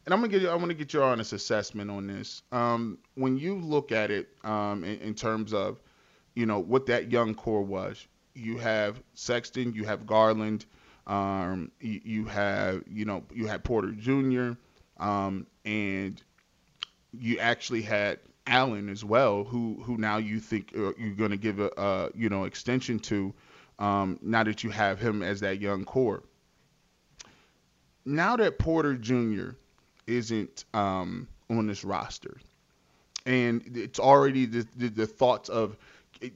and 0.05 0.13
I'm 0.13 0.21
gonna 0.21 0.29
get 0.31 0.41
you, 0.41 0.49
I 0.49 0.55
want 0.55 0.69
to 0.69 0.73
get 0.73 0.93
your 0.93 1.03
honest 1.03 1.33
assessment 1.33 1.91
on 1.91 2.07
this. 2.07 2.43
Um, 2.51 2.97
when 3.15 3.37
you 3.37 3.55
look 3.55 3.91
at 3.91 4.09
it 4.09 4.29
um, 4.43 4.83
in, 4.85 4.99
in, 4.99 5.13
terms 5.13 5.53
of, 5.53 5.79
you 6.33 6.45
know, 6.45 6.59
what 6.59 6.85
that 6.85 7.11
young 7.11 7.35
core 7.35 7.61
was, 7.61 8.07
you 8.33 8.57
have 8.57 9.03
Sexton, 9.15 9.73
you 9.73 9.83
have 9.83 10.07
Garland, 10.07 10.65
um, 11.07 11.71
you, 11.81 12.01
you, 12.03 12.25
have 12.25 12.83
you 12.87 13.03
know 13.03 13.23
you 13.33 13.47
had 13.47 13.63
Porter 13.63 13.91
Jr. 13.91 14.53
Um, 14.97 15.45
and 15.65 16.21
you 17.11 17.37
actually 17.39 17.81
had 17.81 18.19
Allen 18.47 18.87
as 18.87 19.03
well, 19.03 19.43
who 19.43 19.81
who 19.83 19.97
now 19.97 20.17
you 20.17 20.39
think 20.39 20.71
uh, 20.75 20.93
you're 20.97 21.15
going 21.15 21.31
to 21.31 21.37
give 21.37 21.59
a, 21.59 21.69
a 21.77 22.09
you 22.15 22.29
know 22.29 22.45
extension 22.45 22.97
to 22.99 23.33
um, 23.81 24.19
now 24.21 24.43
that 24.43 24.63
you 24.63 24.69
have 24.69 24.99
him 24.99 25.23
as 25.23 25.39
that 25.41 25.59
young 25.59 25.83
core. 25.83 26.23
Now 28.05 28.37
that 28.37 28.59
Porter 28.59 28.95
Jr. 28.95 29.49
isn't 30.07 30.65
um, 30.73 31.27
on 31.49 31.67
this 31.67 31.83
roster, 31.83 32.37
and 33.25 33.63
it's 33.75 33.99
already 33.99 34.45
the, 34.45 34.67
the, 34.77 34.89
the 34.89 35.07
thoughts 35.07 35.49
of 35.49 35.77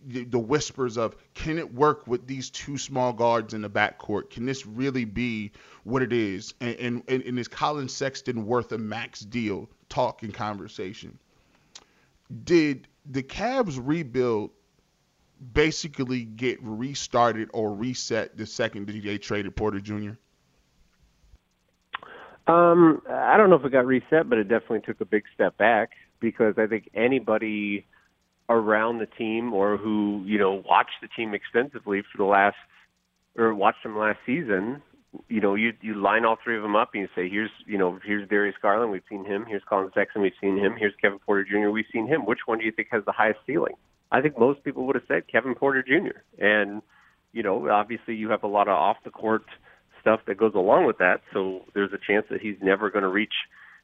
the 0.08 0.40
whispers 0.40 0.98
of 0.98 1.16
can 1.36 1.60
it 1.60 1.72
work 1.72 2.08
with 2.08 2.26
these 2.26 2.50
two 2.50 2.76
small 2.76 3.14
guards 3.14 3.54
in 3.54 3.62
the 3.62 3.70
backcourt? 3.70 4.32
Can 4.32 4.48
this 4.48 4.66
really 4.66 5.06
be 5.06 5.52
what 5.84 6.02
it 6.02 6.12
is? 6.12 6.56
And, 6.60 7.04
and, 7.08 7.24
and 7.24 7.38
is 7.38 7.48
Collin 7.48 7.88
Sexton 7.88 8.48
worth 8.48 8.72
a 8.72 8.80
max 8.80 9.20
deal? 9.20 9.70
Talk 9.90 10.24
and 10.24 10.34
conversation. 10.34 11.20
Did 12.44 12.88
the 13.06 13.22
Cavs 13.22 13.80
rebuild 13.80 14.50
basically 15.54 16.24
get 16.24 16.60
restarted 16.62 17.50
or 17.54 17.74
reset 17.74 18.38
the 18.38 18.46
second 18.46 18.88
they 18.88 19.18
traded 19.18 19.56
Porter 19.56 19.80
Jr.? 19.80 20.12
Um, 22.48 23.02
I 23.10 23.38
don't 23.38 23.50
know 23.50 23.56
if 23.56 23.66
it 23.66 23.72
got 23.72 23.86
reset, 23.86 24.30
but 24.30 24.38
it 24.38 24.44
definitely 24.44 24.82
took 24.82 25.02
a 25.02 25.06
big 25.06 25.24
step 25.34 25.58
back 25.58 25.92
because 26.20 26.56
I 26.58 26.68
think 26.68 26.90
anybody 26.94 27.86
around 28.50 29.00
the 29.00 29.08
team 29.08 29.54
or 29.54 29.78
who 29.78 30.22
you 30.26 30.38
know 30.38 30.64
watched 30.70 31.02
the 31.02 31.08
team 31.08 31.34
extensively 31.34 32.02
for 32.02 32.18
the 32.18 32.24
last 32.24 32.58
or 33.36 33.54
watched 33.56 33.82
them 33.84 33.98
last 33.98 34.20
season 34.26 34.82
you 35.30 35.42
know, 35.42 35.56
you 35.56 35.74
you 35.82 35.96
line 35.96 36.26
all 36.26 36.38
three 36.44 36.58
of 36.58 36.64
them 36.64 36.76
up 36.76 36.92
and 36.94 37.02
you 37.02 37.08
say, 37.16 37.30
here's 37.30 37.52
you 37.66 37.78
know, 37.78 38.00
here's 38.04 38.28
Darius 38.30 38.56
Garland, 38.62 38.92
we've 38.92 39.04
seen 39.10 39.26
him. 39.26 39.46
Here's 39.48 39.64
Collin 39.68 39.92
Sexton, 39.94 40.22
we've 40.22 40.34
seen 40.42 40.58
him. 40.58 40.76
Here's 40.78 40.94
Kevin 41.02 41.20
Porter 41.20 41.44
Jr., 41.44 41.70
we've 41.70 41.86
seen 41.92 42.08
him. 42.08 42.26
Which 42.26 42.40
one 42.46 42.60
do 42.60 42.66
you 42.66 42.72
think 42.72 42.90
has 42.92 43.04
the 43.06 43.12
highest 43.12 43.40
ceiling? 43.46 43.76
I 44.12 44.22
think 44.22 44.40
most 44.40 44.64
people 44.64 44.86
would 44.88 44.96
have 44.96 45.06
said 45.08 45.24
Kevin 45.32 45.56
Porter 45.56 45.84
Jr. 45.84 46.20
And 46.44 46.82
you 47.34 47.44
know, 47.44 47.70
obviously 47.70 48.16
you 48.16 48.30
have 48.30 48.44
a 48.44 48.48
lot 48.48 48.68
of 48.68 48.76
off 48.76 48.98
the 49.04 49.12
court 49.12 49.44
stuff 50.00 50.22
that 50.28 50.38
goes 50.38 50.54
along 50.56 50.86
with 50.86 51.00
that. 51.00 51.22
So 51.34 51.62
there's 51.74 51.92
a 51.92 51.98
chance 51.98 52.26
that 52.30 52.42
he's 52.42 52.56
never 52.62 52.90
going 52.90 53.04
to 53.04 53.10
reach 53.10 53.34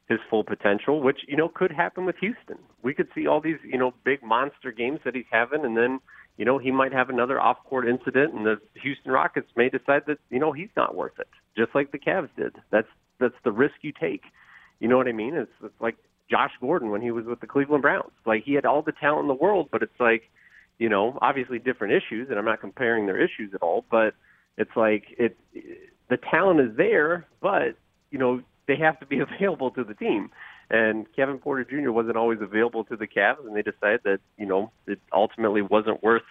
his 0.08 0.18
full 0.30 0.44
potential, 0.44 1.00
which 1.00 1.20
you 1.28 1.36
know 1.36 1.48
could 1.48 1.72
happen 1.72 2.04
with 2.04 2.16
Houston. 2.20 2.58
We 2.82 2.94
could 2.94 3.08
see 3.14 3.26
all 3.26 3.40
these 3.40 3.58
you 3.64 3.78
know 3.78 3.92
big 4.04 4.22
monster 4.22 4.72
games 4.72 5.00
that 5.04 5.14
he's 5.14 5.24
having, 5.30 5.64
and 5.64 5.76
then 5.76 6.00
you 6.36 6.44
know 6.44 6.58
he 6.58 6.70
might 6.70 6.92
have 6.92 7.08
another 7.08 7.40
off-court 7.40 7.88
incident, 7.88 8.34
and 8.34 8.46
the 8.46 8.56
Houston 8.82 9.12
Rockets 9.12 9.48
may 9.56 9.68
decide 9.68 10.02
that 10.06 10.18
you 10.30 10.38
know 10.38 10.52
he's 10.52 10.70
not 10.76 10.94
worth 10.94 11.18
it, 11.18 11.28
just 11.56 11.74
like 11.74 11.92
the 11.92 11.98
Cavs 11.98 12.30
did. 12.36 12.56
That's 12.70 12.88
that's 13.20 13.34
the 13.44 13.52
risk 13.52 13.74
you 13.82 13.92
take. 13.92 14.22
You 14.80 14.88
know 14.88 14.96
what 14.96 15.08
I 15.08 15.12
mean? 15.12 15.34
It's, 15.34 15.50
it's 15.62 15.80
like 15.80 15.96
Josh 16.32 16.52
Gordon 16.62 16.90
when 16.90 17.02
he 17.02 17.10
was 17.10 17.26
with 17.26 17.40
the 17.40 17.46
Cleveland 17.46 17.82
Browns. 17.82 18.10
Like 18.24 18.42
he 18.44 18.54
had 18.54 18.64
all 18.64 18.80
the 18.80 18.92
talent 18.92 19.24
in 19.24 19.28
the 19.28 19.34
world, 19.34 19.68
but 19.70 19.82
it's 19.82 20.00
like 20.00 20.30
you 20.78 20.88
know 20.88 21.18
obviously 21.20 21.58
different 21.58 21.92
issues, 21.92 22.28
and 22.30 22.38
I'm 22.38 22.46
not 22.46 22.62
comparing 22.62 23.04
their 23.04 23.20
issues 23.20 23.52
at 23.54 23.60
all, 23.62 23.84
but 23.90 24.14
it's 24.56 24.74
like 24.74 25.04
it 25.18 25.36
the 26.08 26.16
talent 26.16 26.60
is 26.60 26.74
there, 26.76 27.26
but 27.42 27.76
you 28.10 28.18
know 28.18 28.40
they 28.66 28.76
have 28.76 28.98
to 29.00 29.06
be 29.06 29.20
available 29.40 29.70
to 29.72 29.84
the 29.84 29.94
team. 29.94 30.30
And 30.70 31.06
Kevin 31.14 31.36
Porter 31.36 31.64
Jr. 31.64 31.90
wasn't 31.90 32.16
always 32.16 32.38
available 32.40 32.82
to 32.84 32.96
the 32.96 33.06
Cavs, 33.06 33.46
and 33.46 33.54
they 33.54 33.60
decided 33.60 34.00
that 34.04 34.20
you 34.38 34.46
know 34.46 34.72
it 34.86 35.00
ultimately 35.12 35.60
wasn't 35.60 36.02
worth 36.02 36.22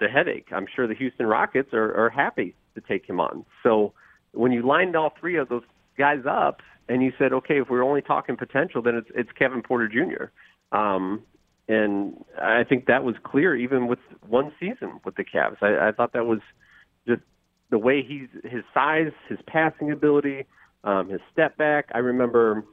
the 0.00 0.08
headache. 0.08 0.48
I'm 0.50 0.66
sure 0.74 0.88
the 0.88 0.96
Houston 0.96 1.26
Rockets 1.26 1.72
are, 1.72 1.94
are 1.94 2.10
happy 2.10 2.56
to 2.74 2.80
take 2.80 3.08
him 3.08 3.20
on. 3.20 3.44
So 3.62 3.92
when 4.32 4.50
you 4.50 4.66
lined 4.66 4.96
all 4.96 5.12
three 5.20 5.36
of 5.36 5.48
those 5.48 5.62
guys 5.96 6.22
up, 6.28 6.60
and 6.88 7.02
you 7.02 7.12
said, 7.18 7.32
okay, 7.32 7.60
if 7.60 7.68
we're 7.70 7.84
only 7.84 8.02
talking 8.02 8.36
potential, 8.36 8.82
then 8.82 8.96
it's 8.96 9.08
it's 9.14 9.30
Kevin 9.38 9.62
Porter 9.62 9.88
Jr. 9.88 10.76
Um, 10.76 11.22
and 11.68 12.22
I 12.40 12.64
think 12.64 12.86
that 12.86 13.04
was 13.04 13.14
clear 13.24 13.56
even 13.56 13.86
with 13.86 13.98
one 14.26 14.52
season 14.60 15.00
with 15.04 15.14
the 15.16 15.24
Cavs. 15.24 15.62
I, 15.62 15.88
I 15.88 15.92
thought 15.92 16.12
that 16.12 16.26
was 16.26 16.40
just 17.08 17.22
the 17.70 17.78
way 17.78 18.02
he's 18.06 18.28
his 18.44 18.64
size, 18.74 19.12
his 19.28 19.38
passing 19.46 19.90
ability, 19.90 20.44
um, 20.84 21.08
his 21.08 21.20
step 21.32 21.56
back. 21.56 21.88
I 21.94 21.98
remember, 21.98 22.64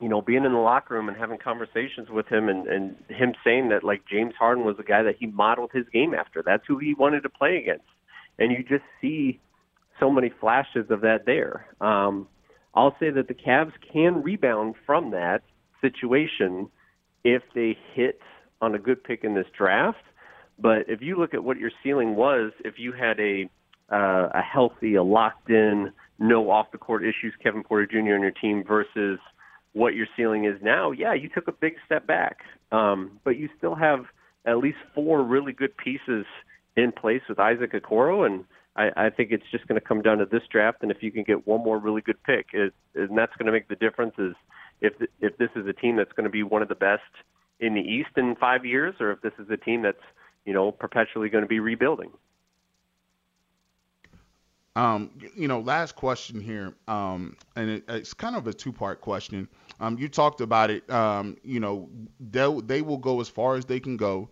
you 0.00 0.08
know, 0.08 0.22
being 0.22 0.44
in 0.44 0.52
the 0.52 0.58
locker 0.58 0.94
room 0.94 1.08
and 1.08 1.16
having 1.16 1.38
conversations 1.38 2.08
with 2.08 2.26
him, 2.28 2.48
and, 2.48 2.66
and 2.66 2.96
him 3.08 3.34
saying 3.44 3.68
that 3.68 3.84
like 3.84 4.02
James 4.10 4.34
Harden 4.38 4.64
was 4.64 4.78
the 4.78 4.82
guy 4.82 5.02
that 5.02 5.16
he 5.18 5.26
modeled 5.26 5.70
his 5.74 5.84
game 5.92 6.14
after. 6.14 6.42
That's 6.42 6.64
who 6.66 6.78
he 6.78 6.94
wanted 6.94 7.22
to 7.24 7.28
play 7.28 7.58
against, 7.58 7.84
and 8.38 8.50
you 8.50 8.64
just 8.64 8.84
see 9.02 9.40
so 10.00 10.10
many 10.10 10.32
flashes 10.40 10.86
of 10.90 11.02
that 11.02 11.26
there. 11.26 11.66
Um, 11.82 12.26
I'll 12.74 12.96
say 12.98 13.10
that 13.10 13.28
the 13.28 13.34
Cavs 13.34 13.72
can 13.92 14.22
rebound 14.22 14.74
from 14.86 15.10
that 15.10 15.42
situation 15.80 16.68
if 17.24 17.42
they 17.54 17.76
hit 17.94 18.20
on 18.60 18.74
a 18.74 18.78
good 18.78 19.02
pick 19.04 19.24
in 19.24 19.34
this 19.34 19.46
draft. 19.56 19.98
But 20.58 20.88
if 20.88 21.00
you 21.02 21.16
look 21.18 21.34
at 21.34 21.44
what 21.44 21.58
your 21.58 21.70
ceiling 21.82 22.14
was, 22.14 22.52
if 22.64 22.74
you 22.78 22.92
had 22.92 23.18
a 23.20 23.48
uh, 23.90 24.30
a 24.32 24.40
healthy, 24.40 24.94
a 24.94 25.02
locked 25.02 25.50
in 25.50 25.92
no 26.18 26.50
off 26.50 26.70
the 26.72 26.78
court 26.78 27.02
issues 27.02 27.34
Kevin 27.42 27.62
Porter 27.62 27.86
Jr. 27.86 28.14
on 28.14 28.22
your 28.22 28.30
team 28.30 28.64
versus 28.66 29.18
what 29.74 29.94
your 29.94 30.06
ceiling 30.16 30.44
is 30.44 30.56
now, 30.62 30.92
yeah, 30.92 31.12
you 31.12 31.28
took 31.28 31.48
a 31.48 31.52
big 31.52 31.74
step 31.84 32.06
back. 32.06 32.38
Um, 32.70 33.18
but 33.24 33.36
you 33.36 33.48
still 33.58 33.74
have 33.74 34.04
at 34.46 34.58
least 34.58 34.78
four 34.94 35.22
really 35.22 35.52
good 35.52 35.76
pieces 35.76 36.24
in 36.76 36.92
place 36.92 37.20
with 37.28 37.38
Isaac 37.38 37.72
Okoro, 37.72 38.24
and 38.24 38.44
I, 38.74 38.90
I 38.96 39.10
think 39.10 39.32
it's 39.32 39.44
just 39.50 39.66
going 39.66 39.80
to 39.80 39.86
come 39.86 40.02
down 40.02 40.18
to 40.18 40.26
this 40.26 40.42
draft. 40.50 40.78
And 40.82 40.90
if 40.90 41.02
you 41.02 41.12
can 41.12 41.24
get 41.24 41.46
one 41.46 41.62
more 41.62 41.78
really 41.78 42.00
good 42.00 42.22
pick, 42.22 42.46
it, 42.52 42.72
and 42.94 43.16
that's 43.16 43.34
going 43.36 43.46
to 43.46 43.52
make 43.52 43.68
the 43.68 43.76
difference. 43.76 44.14
Is 44.18 44.34
if 44.80 44.94
if 45.20 45.36
this 45.36 45.50
is 45.56 45.66
a 45.66 45.72
team 45.72 45.96
that's 45.96 46.12
going 46.12 46.24
to 46.24 46.30
be 46.30 46.42
one 46.42 46.62
of 46.62 46.68
the 46.68 46.74
best 46.74 47.02
in 47.60 47.74
the 47.74 47.80
East 47.80 48.10
in 48.16 48.34
five 48.36 48.64
years, 48.64 48.94
or 49.00 49.12
if 49.12 49.20
this 49.20 49.32
is 49.38 49.48
a 49.50 49.56
team 49.56 49.82
that's 49.82 50.02
you 50.44 50.54
know 50.54 50.72
perpetually 50.72 51.28
going 51.28 51.44
to 51.44 51.48
be 51.48 51.60
rebuilding. 51.60 52.10
Um, 54.74 55.10
you 55.36 55.48
know, 55.48 55.60
last 55.60 55.96
question 55.96 56.40
here, 56.40 56.72
um, 56.88 57.36
and 57.56 57.68
it, 57.68 57.84
it's 57.88 58.14
kind 58.14 58.34
of 58.34 58.46
a 58.46 58.54
two-part 58.54 59.02
question. 59.02 59.46
Um, 59.80 59.98
you 59.98 60.08
talked 60.08 60.40
about 60.40 60.70
it. 60.70 60.88
Um, 60.90 61.36
you 61.44 61.60
know, 61.60 61.90
they 62.18 62.60
they 62.64 62.80
will 62.80 62.96
go 62.96 63.20
as 63.20 63.28
far 63.28 63.56
as 63.56 63.66
they 63.66 63.80
can 63.80 63.98
go, 63.98 64.30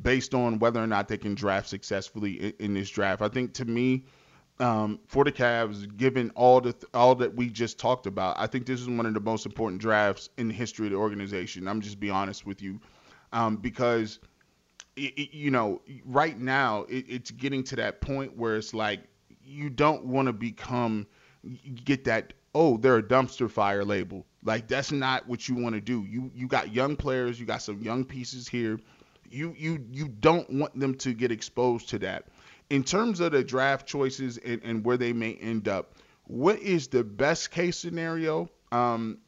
based 0.00 0.34
on 0.34 0.58
whether 0.58 0.82
or 0.82 0.86
not 0.86 1.08
they 1.08 1.18
can 1.18 1.34
draft 1.34 1.68
successfully 1.68 2.32
in, 2.32 2.52
in 2.58 2.74
this 2.74 2.88
draft. 2.88 3.22
I 3.22 3.28
think 3.28 3.52
to 3.54 3.64
me, 3.64 4.04
um, 4.58 5.00
for 5.06 5.24
the 5.24 5.32
Cavs, 5.32 5.96
given 5.96 6.30
all 6.30 6.60
the 6.60 6.74
all 6.94 7.14
that 7.16 7.34
we 7.34 7.48
just 7.48 7.78
talked 7.78 8.06
about, 8.06 8.36
I 8.38 8.46
think 8.46 8.66
this 8.66 8.80
is 8.80 8.88
one 8.88 9.06
of 9.06 9.14
the 9.14 9.20
most 9.20 9.46
important 9.46 9.80
drafts 9.80 10.28
in 10.36 10.48
the 10.48 10.54
history 10.54 10.86
of 10.86 10.92
the 10.92 10.98
organization. 10.98 11.66
I'm 11.68 11.80
just 11.80 11.98
be 12.00 12.10
honest 12.10 12.46
with 12.46 12.62
you, 12.62 12.80
um, 13.32 13.56
because. 13.56 14.18
It, 14.94 15.14
it, 15.16 15.34
you 15.34 15.50
know, 15.50 15.80
right 16.04 16.38
now 16.38 16.82
it, 16.82 17.06
it's 17.08 17.30
getting 17.30 17.64
to 17.64 17.76
that 17.76 18.02
point 18.02 18.36
where 18.36 18.56
it's 18.56 18.74
like 18.74 19.00
you 19.42 19.70
don't 19.70 20.04
want 20.04 20.26
to 20.26 20.34
become 20.34 21.06
get 21.84 22.04
that 22.04 22.32
oh 22.54 22.76
they're 22.76 22.98
a 22.98 23.02
dumpster 23.02 23.50
fire 23.50 23.84
label 23.84 24.26
like 24.44 24.68
that's 24.68 24.92
not 24.92 25.26
what 25.28 25.48
you 25.48 25.54
want 25.54 25.74
to 25.74 25.80
do 25.80 26.04
you 26.04 26.30
you 26.34 26.46
got 26.46 26.72
young 26.72 26.94
players 26.94 27.40
you 27.40 27.46
got 27.46 27.62
some 27.62 27.80
young 27.82 28.04
pieces 28.04 28.46
here 28.46 28.78
you 29.32 29.54
you 29.56 29.84
you 29.90 30.08
don't 30.08 30.48
want 30.50 30.78
them 30.78 30.94
to 30.94 31.12
get 31.12 31.32
exposed 31.32 31.88
to 31.90 31.98
that 31.98 32.26
in 32.70 32.82
terms 32.84 33.20
of 33.20 33.32
the 33.32 33.42
draft 33.44 33.86
choices 33.86 34.38
and, 34.38 34.60
and 34.64 34.84
where 34.84 34.96
they 34.96 35.12
may 35.12 35.34
end 35.34 35.68
up 35.68 35.94
what 36.26 36.58
is 36.60 36.88
the 36.88 37.04
best 37.04 37.50
case 37.50 37.76
scenario 37.76 38.48
um, 38.70 39.18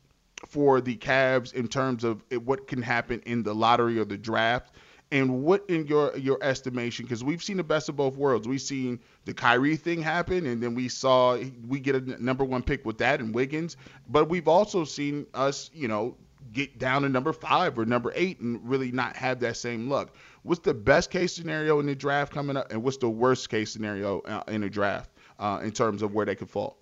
for 0.47 0.81
the 0.81 0.97
Cavs 0.97 1.53
in 1.55 1.69
terms 1.69 2.05
of 2.05 2.23
what 2.45 2.67
can 2.69 2.83
happen 2.83 3.21
in 3.27 3.43
the 3.43 3.55
lottery 3.55 3.99
or 3.99 4.05
the 4.05 4.17
draft 4.17 4.75
and 5.14 5.45
what, 5.45 5.64
in 5.69 5.87
your 5.87 6.17
your 6.17 6.38
estimation, 6.43 7.05
because 7.05 7.23
we've 7.23 7.43
seen 7.43 7.57
the 7.57 7.64
best 7.64 7.88
of 7.88 7.97
both 7.97 8.17
worlds. 8.17 8.49
We've 8.49 8.61
seen 8.61 8.99
the 9.27 9.35
Kyrie 9.35 9.77
thing 9.77 10.03
happen, 10.03 10.47
and 10.47 10.62
then 10.62 10.75
we 10.75 10.88
saw 10.88 11.38
we 11.69 11.79
get 11.79 11.95
a 11.95 12.23
number 12.23 12.45
one 12.45 12.62
pick 12.62 12.85
with 12.85 12.99
that 12.99 13.21
and 13.21 13.35
Wiggins. 13.35 13.77
But 14.09 14.29
we've 14.29 14.49
also 14.49 14.85
seen 14.85 15.27
us, 15.35 15.71
you 15.73 15.87
know, 15.88 16.17
get 16.52 16.78
down 16.78 17.02
to 17.02 17.09
number 17.09 17.33
five 17.33 17.78
or 17.78 17.85
number 17.85 18.12
eight 18.14 18.40
and 18.40 18.61
really 18.68 18.92
not 18.92 19.16
have 19.16 19.40
that 19.40 19.57
same 19.57 19.88
luck. 19.88 20.14
What's 20.42 20.61
the 20.61 20.74
best 20.74 21.11
case 21.11 21.35
scenario 21.35 21.80
in 21.80 21.87
the 21.87 21.94
draft 21.94 22.33
coming 22.33 22.57
up, 22.57 22.70
and 22.70 22.83
what's 22.83 22.98
the 22.98 23.09
worst 23.09 23.48
case 23.48 23.72
scenario 23.72 24.20
uh, 24.20 24.42
in 24.48 24.61
the 24.61 24.70
draft 24.70 25.11
uh, 25.38 25.61
in 25.62 25.72
terms 25.72 26.02
of 26.02 26.12
where 26.12 26.26
they 26.26 26.35
could 26.35 26.50
fall? 26.50 26.76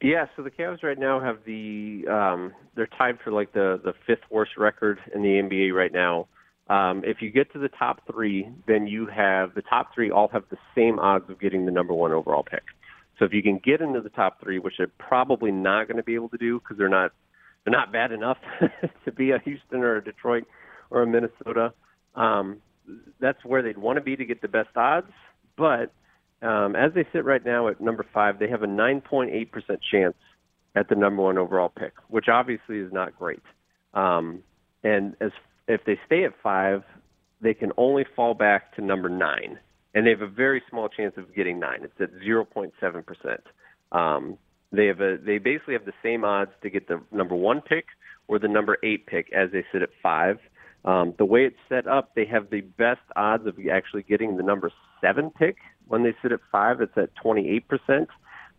Yeah, 0.00 0.26
so 0.34 0.42
the 0.42 0.50
Cavs 0.50 0.82
right 0.82 0.98
now 0.98 1.20
have 1.20 1.38
the 1.44 2.06
um, 2.08 2.54
they're 2.74 2.86
tied 2.86 3.18
for 3.22 3.32
like 3.32 3.52
the 3.52 3.80
the 3.84 3.92
fifth 4.06 4.24
worst 4.30 4.52
record 4.56 4.98
in 5.14 5.22
the 5.22 5.28
NBA 5.28 5.74
right 5.74 5.92
now. 5.92 6.26
Um, 6.68 7.02
if 7.04 7.20
you 7.20 7.30
get 7.30 7.52
to 7.52 7.58
the 7.58 7.68
top 7.68 8.00
three, 8.10 8.48
then 8.66 8.86
you 8.86 9.06
have 9.06 9.54
the 9.54 9.62
top 9.62 9.92
three 9.94 10.10
all 10.10 10.28
have 10.28 10.44
the 10.50 10.56
same 10.74 10.98
odds 10.98 11.28
of 11.28 11.40
getting 11.40 11.66
the 11.66 11.72
number 11.72 11.92
one 11.92 12.12
overall 12.12 12.44
pick. 12.44 12.62
So 13.18 13.26
if 13.26 13.34
you 13.34 13.42
can 13.42 13.58
get 13.58 13.82
into 13.82 14.00
the 14.00 14.08
top 14.08 14.40
three, 14.40 14.58
which 14.58 14.74
they're 14.78 14.86
probably 14.86 15.50
not 15.50 15.88
going 15.88 15.98
to 15.98 16.02
be 16.02 16.14
able 16.14 16.30
to 16.30 16.38
do 16.38 16.60
because 16.60 16.78
they're 16.78 16.88
not 16.88 17.12
they're 17.64 17.72
not 17.72 17.92
bad 17.92 18.12
enough 18.12 18.38
to 19.04 19.12
be 19.12 19.30
a 19.30 19.38
Houston 19.40 19.80
or 19.80 19.96
a 19.96 20.04
Detroit 20.04 20.44
or 20.90 21.02
a 21.02 21.06
Minnesota, 21.06 21.72
um, 22.14 22.58
that's 23.20 23.44
where 23.44 23.62
they'd 23.62 23.78
want 23.78 23.96
to 23.96 24.02
be 24.02 24.16
to 24.16 24.24
get 24.24 24.42
the 24.42 24.48
best 24.48 24.76
odds. 24.76 25.12
But 25.56 25.92
um, 26.42 26.74
as 26.74 26.92
they 26.94 27.06
sit 27.12 27.24
right 27.24 27.44
now 27.44 27.68
at 27.68 27.80
number 27.80 28.04
five, 28.12 28.38
they 28.38 28.48
have 28.48 28.62
a 28.62 28.66
9.8% 28.66 29.50
chance 29.90 30.16
at 30.74 30.88
the 30.88 30.94
number 30.94 31.22
one 31.22 31.38
overall 31.38 31.68
pick, 31.68 31.92
which 32.08 32.26
obviously 32.28 32.78
is 32.78 32.92
not 32.92 33.16
great. 33.18 33.42
Um, 33.94 34.42
and 34.82 35.16
as 35.20 35.32
if 35.68 35.82
they 35.84 35.98
stay 36.06 36.24
at 36.24 36.32
five, 36.42 36.82
they 37.40 37.54
can 37.54 37.72
only 37.76 38.04
fall 38.16 38.34
back 38.34 38.74
to 38.76 38.82
number 38.82 39.08
nine, 39.08 39.58
and 39.94 40.06
they 40.06 40.10
have 40.10 40.20
a 40.20 40.28
very 40.28 40.62
small 40.70 40.88
chance 40.88 41.14
of 41.16 41.34
getting 41.34 41.58
nine. 41.58 41.80
It's 41.82 42.00
at 42.00 42.10
0.7 42.20 42.72
percent. 43.04 43.40
Um, 43.92 44.38
they 44.72 44.86
have 44.86 45.00
a 45.00 45.16
they 45.18 45.38
basically 45.38 45.74
have 45.74 45.84
the 45.84 45.92
same 46.02 46.24
odds 46.24 46.52
to 46.62 46.70
get 46.70 46.88
the 46.88 47.00
number 47.10 47.34
one 47.34 47.60
pick 47.60 47.86
or 48.28 48.38
the 48.38 48.48
number 48.48 48.78
eight 48.82 49.06
pick 49.06 49.32
as 49.32 49.50
they 49.52 49.64
sit 49.72 49.82
at 49.82 49.90
five. 50.02 50.38
Um, 50.84 51.14
the 51.18 51.24
way 51.24 51.44
it's 51.44 51.56
set 51.68 51.86
up, 51.86 52.14
they 52.14 52.24
have 52.26 52.50
the 52.50 52.62
best 52.62 53.00
odds 53.16 53.46
of 53.46 53.56
actually 53.70 54.02
getting 54.02 54.36
the 54.36 54.42
number 54.42 54.70
seven 55.00 55.30
pick 55.30 55.56
when 55.88 56.04
they 56.04 56.14
sit 56.22 56.32
at 56.32 56.40
five. 56.50 56.80
It's 56.80 56.96
at 56.96 57.14
28 57.16 57.68
percent. 57.68 58.08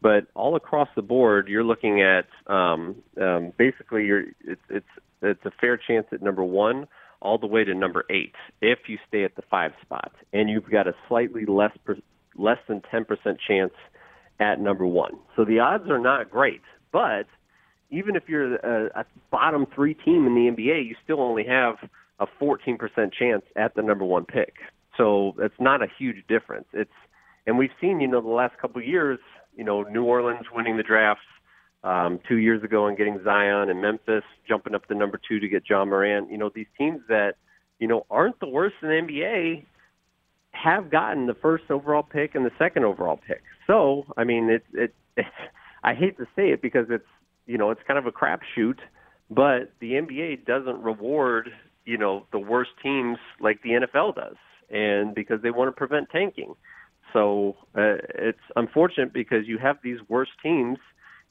But 0.02 0.28
all 0.34 0.56
across 0.56 0.90
the 0.96 1.04
board, 1.04 1.48
you're 1.48 1.64
looking 1.64 2.02
at 2.02 2.26
um, 2.52 2.96
um, 3.22 3.54
basically 3.58 4.06
you're 4.06 4.26
it's 4.42 4.62
it's 4.70 4.86
it's 5.22 5.46
a 5.46 5.52
fair 5.62 5.78
chance 5.78 6.08
at 6.12 6.22
number 6.22 6.44
one 6.44 6.88
all 7.22 7.38
the 7.38 7.48
way 7.48 7.64
to 7.64 7.74
number 7.76 8.04
eight 8.10 8.34
if 8.62 8.80
you 8.88 8.98
stay 9.08 9.24
at 9.24 9.36
the 9.36 9.44
five 9.44 9.72
spot, 9.82 10.12
and 10.34 10.50
you've 10.50 10.70
got 10.70 10.88
a 10.88 10.96
slightly 11.08 11.46
less 11.46 11.72
per, 11.86 11.96
less 12.36 12.58
than 12.68 12.82
10% 12.82 13.06
chance 13.48 13.74
at 14.42 14.60
number 14.60 14.86
one. 14.86 15.14
So 15.36 15.46
the 15.46 15.60
odds 15.60 15.90
are 15.90 16.00
not 16.00 16.30
great, 16.30 16.62
but 16.92 17.28
even 17.92 18.16
if 18.16 18.24
you're 18.28 18.56
a, 18.56 19.02
a 19.02 19.06
bottom 19.30 19.68
three 19.74 19.94
team 19.94 20.26
in 20.26 20.34
the 20.34 20.52
NBA, 20.52 20.88
you 20.88 20.96
still 21.04 21.22
only 21.22 21.46
have 21.46 21.76
a 22.20 22.26
14% 22.42 22.78
chance 23.14 23.44
at 23.56 23.76
the 23.76 23.82
number 23.82 24.04
one 24.04 24.26
pick. 24.26 24.56
So 24.98 25.36
it's 25.38 25.60
not 25.60 25.82
a 25.82 25.88
huge 25.98 26.26
difference. 26.28 26.66
It's 26.74 26.92
and 27.48 27.58
we've 27.58 27.72
seen, 27.80 28.00
you 28.02 28.08
know, 28.08 28.22
the 28.22 28.28
last 28.28 28.58
couple 28.60 28.82
of 28.82 28.88
years, 28.88 29.20
you 29.56 29.64
know, 29.64 29.82
New 29.84 30.04
Orleans 30.04 30.46
winning 30.54 30.78
the 30.78 30.84
draft 30.84 31.22
um, 31.84 32.20
two 32.28 32.36
years 32.36 32.64
ago 32.64 32.86
and 32.86 32.98
getting 32.98 33.20
Zion 33.24 33.70
and 33.70 33.82
Memphis 33.82 34.24
jumping 34.48 34.76
up 34.76 34.88
to 34.88 34.96
number 34.96 35.20
two 35.28 35.40
to 35.40 35.48
get 35.48 35.64
Ja 35.68 35.84
Morant. 35.84 36.30
You 36.32 36.38
know, 36.38 36.52
these 36.54 36.68
teams 36.78 37.02
that, 37.10 37.36
you 37.80 37.88
know, 37.88 38.06
aren't 38.12 38.40
the 38.40 38.48
worst 38.48 38.76
in 38.84 38.90
the 38.90 38.94
NBA 38.94 39.66
have 40.52 40.92
gotten 40.92 41.28
the 41.28 41.34
first 41.34 41.66
overall 41.70 42.04
pick 42.04 42.36
and 42.36 42.46
the 42.46 42.52
second 42.60 42.86
overall 42.86 43.20
pick. 43.28 43.42
So, 43.68 44.06
I 44.18 44.24
mean, 44.24 44.50
it, 44.50 44.64
it, 44.74 44.94
it 45.18 45.26
I 45.84 45.96
hate 45.96 46.18
to 46.18 46.26
say 46.36 46.50
it 46.52 46.62
because 46.62 46.86
it's, 46.90 47.08
you 47.48 47.58
know, 47.58 47.72
it's 47.72 47.82
kind 47.88 47.98
of 47.98 48.06
a 48.06 48.12
crapshoot, 48.12 48.78
but 49.32 49.74
the 49.80 49.94
NBA 49.94 50.46
doesn't 50.46 50.80
reward, 50.84 51.50
you 51.86 51.98
know, 51.98 52.28
the 52.32 52.38
worst 52.38 52.70
teams 52.84 53.18
like 53.40 53.64
the 53.64 53.70
NFL 53.72 54.16
does, 54.16 54.36
and 54.70 55.16
because 55.16 55.42
they 55.42 55.50
want 55.50 55.70
to 55.70 55.72
prevent 55.72 56.10
tanking. 56.12 56.54
So 57.14 57.58
uh, 57.76 57.98
it's 58.14 58.40
unfortunate 58.56 59.12
because 59.12 59.48
you 59.48 59.58
have 59.58 59.78
these 59.84 59.98
worst 60.08 60.32
teams 60.44 60.78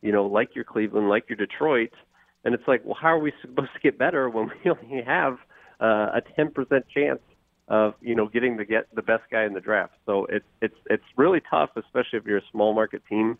you 0.03 0.13
know, 0.13 0.27
like 0.27 0.55
your 0.55 0.65
Cleveland, 0.65 1.09
like 1.09 1.29
your 1.29 1.37
Detroit, 1.37 1.93
and 2.45 2.55
it's 2.55 2.67
like, 2.67 2.83
well, 2.85 2.97
how 3.01 3.09
are 3.09 3.19
we 3.19 3.33
supposed 3.41 3.71
to 3.75 3.81
get 3.81 3.99
better 3.99 4.31
when 4.31 4.49
we 4.65 4.71
only 4.83 5.05
have 5.05 5.35
uh, 5.81 6.19
a 6.19 6.23
10% 6.39 6.53
chance 6.95 7.21
of 7.71 7.95
you 8.03 8.15
know 8.15 8.29
getting 8.29 8.59
the 8.59 8.67
get 8.67 8.95
the 8.95 9.03
best 9.03 9.23
guy 9.31 9.45
in 9.45 9.55
the 9.55 9.61
draft? 9.61 9.95
So 10.05 10.27
it's 10.27 10.45
it's 10.61 10.77
it's 10.91 11.05
really 11.17 11.41
tough, 11.49 11.71
especially 11.77 12.19
if 12.19 12.27
you're 12.27 12.39
a 12.39 12.51
small 12.53 12.75
market 12.75 13.03
team, 13.09 13.39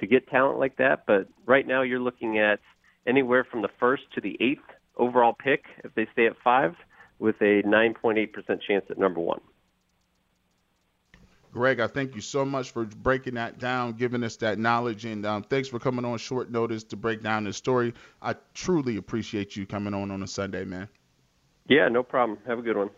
to 0.00 0.06
get 0.06 0.28
talent 0.28 0.58
like 0.58 0.76
that. 0.76 1.04
But 1.06 1.28
right 1.46 1.66
now, 1.66 1.80
you're 1.80 2.00
looking 2.00 2.38
at 2.38 2.60
anywhere 3.06 3.44
from 3.50 3.62
the 3.62 3.70
first 3.80 4.02
to 4.14 4.20
the 4.20 4.36
eighth 4.40 4.60
overall 4.96 5.32
pick 5.32 5.64
if 5.84 5.94
they 5.94 6.06
stay 6.12 6.26
at 6.26 6.34
five, 6.44 6.74
with 7.18 7.36
a 7.40 7.62
9.8% 7.62 8.28
chance 8.66 8.84
at 8.90 8.98
number 8.98 9.20
one. 9.20 9.40
Greg, 11.50 11.80
I 11.80 11.86
thank 11.86 12.14
you 12.14 12.20
so 12.20 12.44
much 12.44 12.72
for 12.72 12.84
breaking 12.84 13.34
that 13.34 13.58
down, 13.58 13.94
giving 13.94 14.22
us 14.22 14.36
that 14.36 14.58
knowledge, 14.58 15.06
and 15.06 15.24
um, 15.24 15.42
thanks 15.42 15.66
for 15.66 15.78
coming 15.78 16.04
on 16.04 16.18
short 16.18 16.50
notice 16.50 16.84
to 16.84 16.96
break 16.96 17.22
down 17.22 17.44
this 17.44 17.56
story. 17.56 17.94
I 18.20 18.34
truly 18.52 18.98
appreciate 18.98 19.56
you 19.56 19.66
coming 19.66 19.94
on 19.94 20.10
on 20.10 20.22
a 20.22 20.26
Sunday, 20.26 20.64
man. 20.64 20.88
Yeah, 21.66 21.88
no 21.88 22.02
problem. 22.02 22.38
Have 22.46 22.58
a 22.58 22.62
good 22.62 22.76
one. 22.76 22.90